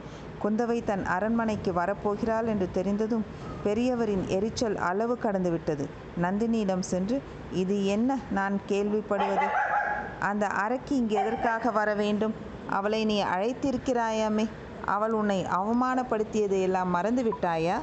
குந்தவை 0.43 0.79
தன் 0.85 1.05
அரண்மனைக்கு 1.07 1.73
வரப்போகிறாள் 1.73 2.47
என்று 2.47 2.69
தெரிந்ததும் 2.73 3.25
பெரியவரின் 3.65 4.25
எரிச்சல் 4.29 4.79
அளவு 4.91 5.15
கடந்து 5.19 5.51
விட்டது 5.51 5.85
நந்தினியிடம் 6.23 6.85
சென்று 6.93 7.19
இது 7.53 7.77
என்ன 7.87 8.19
நான் 8.31 8.57
கேள்விப்படுவது? 8.69 9.49
அந்த 10.31 10.47
அரக்கி 10.65 10.95
இங்கு 11.01 11.17
எதற்காக 11.17 11.71
வர 11.71 11.91
வேண்டும்? 11.95 12.35
அவளை 12.71 13.01
நீ 13.05 13.17
அழைத்திருக்கிறாயாமே? 13.35 14.47
அவள் 14.87 15.13
உன்னை 15.13 15.41
அவமானப்படுத்தியதை 15.59 16.61
எல்லாம் 16.61 16.91
மறந்து 16.91 17.23
விட்டாயா 17.23 17.77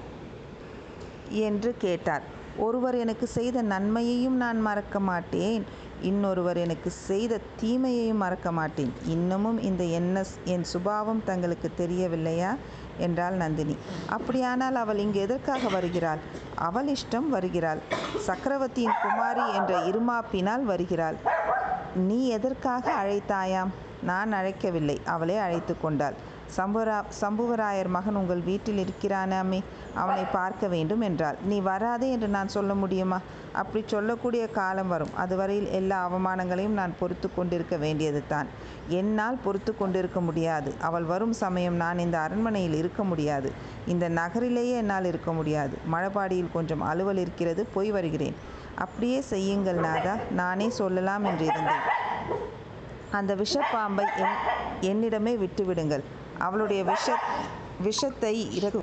என்று 1.30 1.76
கேட்டார். 1.78 2.22
ஒருவர் 2.58 2.96
எனக்கு 2.96 3.28
செய்த 3.28 3.62
நன்மையையும் 3.62 4.36
நான் 4.36 4.62
மறக்க 4.62 5.00
மாட்டேன். 5.00 5.66
இன்னொருவர் 6.02 6.58
எனக்கு 6.58 6.90
செய்த 6.90 7.40
தீமையையும் 7.60 8.18
மறக்க 8.18 8.52
மாட்டேன். 8.52 8.94
இன்னமும் 9.06 9.62
இந்த 9.62 9.84
என்ன 9.84 10.24
என் 10.46 10.64
சுபாவம் 10.64 11.24
தங்களுக்கு 11.26 11.72
தெரியவில்லையா? 11.78 12.56
என்றாள் 12.98 13.34
நந்தினி. 13.34 13.78
அப்படியானால் 14.10 14.76
அவள் 14.76 14.98
இங்கு 14.98 15.20
எதற்காக 15.20 15.68
வருகிறாள்? 15.68 16.20
அவள் 16.56 16.88
இஷ்டம் 16.88 17.28
வருகிறாள். 17.28 17.80
சக்கரவர்த்தியின் 18.18 19.00
குமாரி 19.02 19.54
என்ற 19.54 19.78
இருமாப்பினால் 19.86 20.64
வருகிறாள். 20.64 21.16
நீ 21.96 22.28
எதற்காக 22.28 22.94
அழைத்தாயாம்? 23.04 23.70
நான் 24.02 24.34
அழைக்கவில்லை. 24.34 25.06
அவளே 25.06 25.38
அழைத்து 25.38 25.76
கொண்டாள். 25.82 26.14
சம்புவரா 26.58 27.04
சம்புவராயர் 27.22 27.88
மகன் 27.88 28.16
உங்கள் 28.16 28.42
வீட்டில் 28.42 28.86
இருக்கிறானாமே 28.86 29.64
அவனை 29.94 30.24
பார்க்க 30.24 30.68
வேண்டும் 30.68 31.02
என்றாள். 31.02 31.38
நீ 31.44 31.60
வராதே 31.60 32.12
என்று 32.12 32.28
நான் 32.28 32.48
சொல்ல 32.48 32.74
முடியுமா? 32.74 33.20
அப்படி 33.54 33.84
சொல்லக்கூடிய 33.88 34.48
காலம் 34.48 34.88
வரும். 34.88 35.16
அதுவரையில் 35.16 35.70
எல்லா 35.72 36.10
அவமானங்களையும் 36.10 36.78
நான் 36.80 36.96
பொறுத்து 37.00 37.34
கொண்டிருக்க 37.36 37.78
வேண்டியது 37.78 38.24
தான். 38.28 38.48
என்னால் 38.88 39.40
பொறுத்து 39.44 39.78
கொண்டிருக்க 39.78 40.22
முடியாது. 40.22 40.74
அவள் 40.80 41.04
வரும் 41.04 41.34
சமயம் 41.34 41.76
நான் 41.76 42.00
இந்த 42.00 42.20
அரண்மனையில் 42.20 42.74
இருக்க 42.74 43.04
முடியாது. 43.04 43.52
இந்த 43.88 44.10
நகரிலேயே 44.10 44.76
என்னால் 44.76 45.06
இருக்க 45.06 45.32
முடியாது. 45.32 45.78
மழபாடியில் 45.92 46.52
கொஞ்சம் 46.54 46.82
அலுவல் 46.82 47.18
இருக்கிறது. 47.18 47.66
போய் 47.66 47.92
வருகிறேன். 47.92 48.36
அப்படியே 48.76 49.22
செய்யுங்கள் 49.22 49.76
நாதா. 49.76 50.16
நானே 50.32 50.70
சொல்லலாம் 50.70 51.24
என்று 51.24 51.46
இருந்தேன். 51.46 51.84
அந்த 53.12 53.36
விஷப்பாம்பை 53.36 54.06
என் 54.18 54.38
என்னிடமே 54.82 55.34
விட்டுவிடுங்கள். 55.44 56.04
அவளுடைய 56.40 56.84
விஷ 56.84 57.08
விஷத்தை 57.82 58.56
இறக்கு 58.56 58.82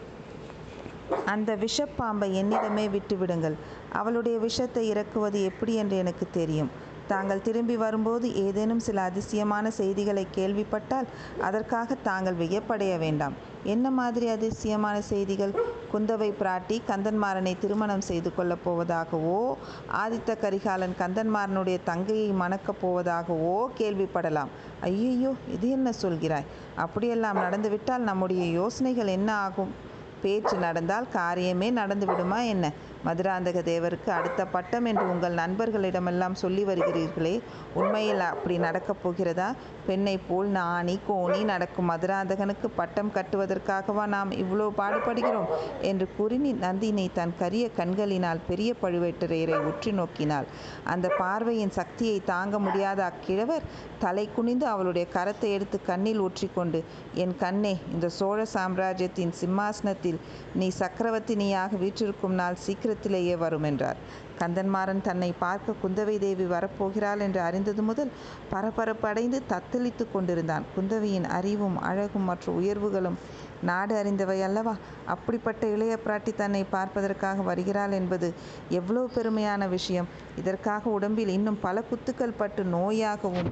அந்த 1.24 1.56
விஷப்பாம்பை 1.56 2.28
என்னிடமே 2.40 2.84
விட்டுவிடுங்கள். 2.90 3.56
அவளுடைய 3.92 4.38
விஷத்தை 4.38 4.88
இறக்குவது 4.88 5.38
எப்படி 5.44 5.74
என்று 5.74 5.96
எனக்கு 5.96 6.26
தெரியும். 6.32 6.70
தாங்கள் 7.08 7.42
திரும்பி 7.42 7.76
வரும்போது 7.76 8.26
ஏதேனும் 8.44 8.78
சில 8.78 9.00
அதிசயமான 9.00 9.70
செய்திகளை 9.70 10.26
கேள்விப்பட்டால் 10.34 11.08
அதற்காக 11.40 11.94
தாங்கள் 12.02 12.34
வியப்படைய 12.34 12.98
வேண்டாம். 12.98 13.34
என்ன 13.64 13.90
மாதிரி 13.90 14.28
அதிசயமான 14.28 15.00
செய்திகள்? 15.00 15.52
குந்தவை 15.92 16.28
பிராட்டி 16.40 16.76
கந்தன்மாறனை 16.88 17.54
திருமணம் 17.58 18.00
செய்து 18.00 18.34
கொள்ளப் 18.34 18.64
போவதாகவோ 18.64 19.54
ஆதித்த 20.02 20.38
கரிகாலன் 20.38 20.96
கந்தன்மாறனுடைய 20.98 21.78
தங்கையை 21.84 22.30
மணக்கப் 22.32 22.80
போவதாகவோ 22.82 23.56
கேள்விப்படலாம். 23.78 24.52
ஐயையோ 24.80 25.34
இது 25.54 25.70
என்ன 25.70 25.92
சொல்கிறாய்? 26.02 26.48
அப்படியெல்லாம் 26.76 27.36
நடந்துவிட்டால் 27.36 28.08
நம்முடைய 28.10 28.44
யோசனைகள் 28.50 29.06
என்ன 29.06 29.34
ஆகும்? 29.34 29.74
பேச்சு 30.22 30.56
நடந்தால் 30.56 31.06
காரியமே 31.14 31.72
நடந்து 31.72 32.06
விடுமா 32.06 32.40
என்ன? 32.40 32.72
மதுராந்தக 33.06 33.58
தேவருக்கு 33.70 34.10
அடுத்த 34.10 34.44
பட்டம் 34.54 34.86
என்று 34.90 35.04
உங்கள் 35.12 35.38
நண்பர்களிடமெல்லாம் 35.40 36.36
சொல்லி 36.42 36.62
வருகிறீர்களே. 36.64 37.34
உண்மையில் 37.74 38.24
அப்படி 38.32 38.56
நடக்கப் 38.58 39.02
போகிறதா? 39.02 39.48
பெண்ணை 39.86 40.14
போல் 40.28 40.48
நாணி 40.56 40.94
கோணி 41.08 41.40
நடக்கும் 41.44 41.90
மதுராந்தகனுக்கு 41.90 42.68
பட்டம் 42.76 43.12
கட்டுவதற்காகவா 43.16 44.04
நாம் 44.14 44.32
இவ்வளோ 44.42 44.66
பாடுபடுகிறோம்? 44.80 45.50
என்று 45.90 46.06
கூறி 46.16 46.38
நந்தினி 46.64 47.04
தன் 47.18 47.34
கரிய 47.38 47.66
கண்களினால் 47.78 48.44
பெரிய 48.48 48.70
பழுவேட்டரையரை 48.82 49.58
உற்றி 49.70 49.92
நோக்கினாள். 50.00 50.48
அந்த 50.84 51.06
பார்வையின் 51.18 51.76
சக்தியை 51.78 52.18
தாங்க 52.32 52.58
முடியாத 52.58 53.00
அக்கிழவர் 53.10 53.68
தலை 53.98 54.24
குனிந்து 54.28 54.66
அவளுடைய 54.66 55.04
கரத்தை 55.14 55.50
எடுத்து 55.56 55.78
கண்ணில் 55.82 56.20
ஊற்றிக்கொண்டு 56.20 56.80
என் 57.22 57.36
கண்ணே 57.36 57.74
இந்த 57.92 58.06
சோழ 58.18 58.40
சாம்ராஜ்யத்தின் 58.54 59.32
சிம்மாசனத்தில் 59.40 60.18
நீ 60.54 60.66
சக்கரவர்த்தினியாக 60.80 61.78
வீற்றிருக்கும் 61.82 62.36
நாள் 62.40 62.58
சீக்கிரத்திலேயே 62.98 63.36
வரும் 63.36 63.62
என்றார். 63.62 63.98
கந்தன்மாறன் 64.38 65.00
தன்னை 65.00 65.28
பார்க்க 65.38 65.80
குந்தவை 65.82 66.14
தேவி 66.18 66.46
வரப்போகிறாள் 66.46 67.20
என்று 67.20 67.40
அறிந்தது 67.40 67.82
முதல் 67.82 68.10
பரபரப்படைந்து 68.52 69.38
தத்தளித்து 69.52 70.04
கொண்டிருந்தான். 70.06 70.64
குந்தவையின் 70.74 71.28
அறிவும் 71.30 71.76
அழகும் 71.82 72.24
மற்றும் 72.24 72.56
உயர்வுகளும் 72.56 73.18
நாடு 73.62 73.94
அறிந்தவை 73.96 74.38
அல்லவா? 74.42 74.74
அப்படிப்பட்ட 75.06 75.66
இளைய 75.66 75.94
பிராட்டி 76.04 76.34
தன்னை 76.34 76.62
பார்ப்பதற்காக 76.70 77.42
வருகிறாள் 77.42 77.92
என்பது 77.92 78.28
எவ்வளவு 78.70 79.08
பெருமையான 79.16 79.68
விஷயம். 79.68 80.10
இதற்காக 80.36 80.90
உடம்பில் 80.90 81.28
இன்னும் 81.28 81.60
பல 81.60 81.82
குத்துக்கள் 81.90 82.38
பட்டு 82.38 82.64
நோயாகவும் 82.76 83.50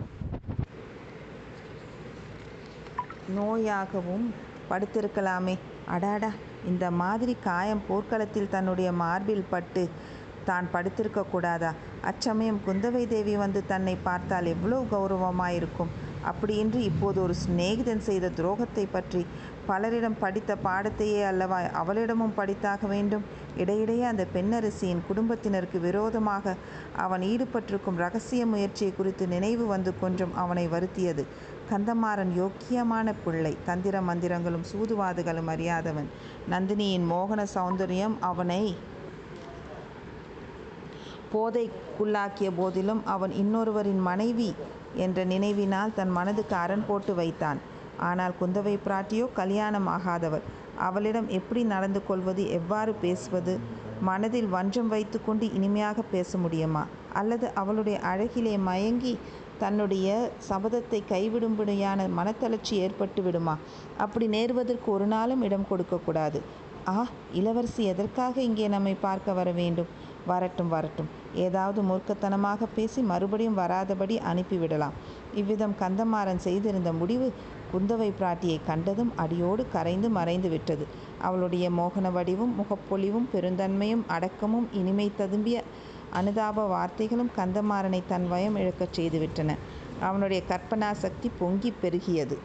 நோயாகவும் 3.37 4.27
படுத்திருக்கலாமே. 4.71 5.55
அடாடா! 5.89 6.31
இந்த 6.70 6.85
மாதிரி 7.03 7.35
காயம் 7.48 7.87
போர்க்களத்தில் 7.88 8.53
தன்னுடைய 8.55 8.90
மார்பில் 9.03 9.50
பட்டு 9.53 9.83
தான் 10.48 10.66
படுத்திருக்க 10.72 11.20
கூடாதா? 11.33 11.70
அச்சமயம் 12.11 12.62
குந்தவை 12.66 13.03
தேவி 13.12 13.35
வந்து 13.42 13.61
தன்னை 13.72 13.94
பார்த்தால் 14.09 14.50
எவ்வளவு 14.55 14.85
கௌரவமாயிருக்கும். 14.94 15.92
அப்படியின்றி 16.31 16.81
இப்போது 16.90 17.18
ஒரு 17.24 17.35
சிநேகிதன் 17.44 18.03
செய்த 18.09 18.27
துரோகத்தை 18.38 18.85
பற்றி 18.96 19.22
பலரிடம் 19.68 20.18
படித்த 20.22 20.53
பாடத்தையே 20.66 21.20
அல்லவா 21.31 21.59
அவளிடமும் 21.81 22.37
படித்தாக 22.38 22.87
வேண்டும்? 22.92 23.24
இடையிடையே 23.62 24.05
அந்த 24.11 24.24
பெண்ணரசியின் 24.35 25.03
குடும்பத்தினருக்கு 25.09 25.79
விரோதமாக 25.88 26.55
அவன் 27.05 27.24
ஈடுபட்டிருக்கும் 27.31 28.00
ரகசிய 28.05 28.44
முயற்சியை 28.53 28.92
குறித்து 29.00 29.27
நினைவு 29.35 29.66
வந்து 29.74 29.92
கொஞ்சம் 30.05 30.35
அவனை 30.42 30.66
வருத்தியது. 30.74 31.24
கந்தமாறன் 31.75 32.33
யோக்கியமான 32.41 33.13
பிள்ளை. 33.25 33.57
தந்திர 33.65 34.01
மந்திரங்களும் 34.01 34.67
சூதுவாதுகளும் 34.73 35.49
அறியாதவன். 35.55 36.09
நந்தினியின் 36.51 37.07
மோகன 37.13 37.47
சௌந்தரியம் 37.55 38.15
அவனை 38.21 38.77
போதைக்குள்ளாக்கிய 41.33 42.51
போதிலும் 42.57 43.07
அவன் 43.07 43.33
இன்னொருவரின் 43.33 44.01
மனைவி 44.01 44.55
என்ற 44.95 45.25
நினைவினால் 45.25 45.95
தன் 45.95 46.11
மனதுக்கு 46.11 46.57
அரண் 46.57 46.87
போட்டு 46.87 47.15
வைத்தான். 47.15 47.59
ஆனால் 47.99 48.35
குந்தவை 48.41 48.79
பிராட்டியோ 48.87 49.27
கல்யாணம் 49.33 49.89
ஆகாதவர். 49.89 50.45
அவளிடம் 50.79 51.29
எப்படி 51.29 51.63
நடந்து 51.65 52.07
கொள்வது 52.07 52.51
எவ்வாறு 52.51 52.95
பேசுவது 52.95 53.59
மனதில் 54.01 54.49
வஞ்சம் 54.49 54.89
வைத்துக்கொண்டு 54.89 55.53
இனிமையாக 55.53 56.03
பேச 56.11 56.39
முடியுமா? 56.39 56.87
அல்லது 57.13 57.51
அவளுடைய 57.55 58.01
அழகிலே 58.03 58.59
மயங்கி 58.59 59.19
தன்னுடைய 59.64 60.09
சபதத்தை 60.48 61.00
கைவிடும்படியான 61.12 62.09
மனத்தளர்ச்சி 62.18 62.74
ஏற்பட்டு 62.85 63.22
விடுமா? 63.22 63.55
அப்படி 64.05 64.29
நேர்வதற்கு 64.37 64.88
ஒரு 64.96 65.09
நாளும் 65.14 65.44
இடம் 65.48 65.68
கொடுக்கக்கூடாது 65.70 66.40
ஆ 66.92 66.96
இளவரசி 67.33 67.83
எதற்காக 67.92 68.35
இங்கே 68.48 68.66
நம்மை 68.72 68.92
பார்க்க 69.05 69.38
வர 69.38 69.48
வேண்டும்? 69.61 69.90
வரட்டும் 70.27 70.70
வரட்டும். 70.74 71.09
ஏதாவது 71.44 71.81
மூர்க்கத்தனமாக 71.83 72.66
பேசி 72.77 73.00
மறுபடியும் 73.11 73.59
வராதபடி 73.59 74.16
அனுப்பிவிடலாம். 74.31 74.94
இவ்விதம் 75.40 75.74
கந்தமாறன் 75.83 76.44
செய்திருந்த 76.46 76.90
முடிவு 77.00 77.27
குந்தவை 77.72 78.09
பிராட்டியை 78.18 78.59
கண்டதும் 78.66 79.12
அடியோடு 79.22 79.62
கரைந்து 79.72 80.09
மறைந்து 80.18 80.48
விட்டது. 80.48 80.85
அவளுடைய 81.27 81.66
மோகன 81.79 82.12
வடிவும் 82.16 82.55
முகப்பொலிவும் 82.61 83.29
பெருந்தன்மையும் 83.35 84.05
அடக்கமும் 84.16 84.68
இனிமை 84.81 85.09
ததும்பிய 85.20 85.59
அனுதாப 86.14 86.64
வார்த்தைகளும் 86.74 87.33
கந்தமாறனை 87.37 88.03
தன் 88.09 88.33
வயம் 88.33 88.59
இழக்கச் 88.59 89.00
செய்துவிட்டன. 89.00 89.57
அவனுடைய 90.00 90.42
கற்பனா 90.48 90.92
சக்தி 90.92 91.31
பொங்கி 91.38 91.74
பெருகியது. 91.83 92.37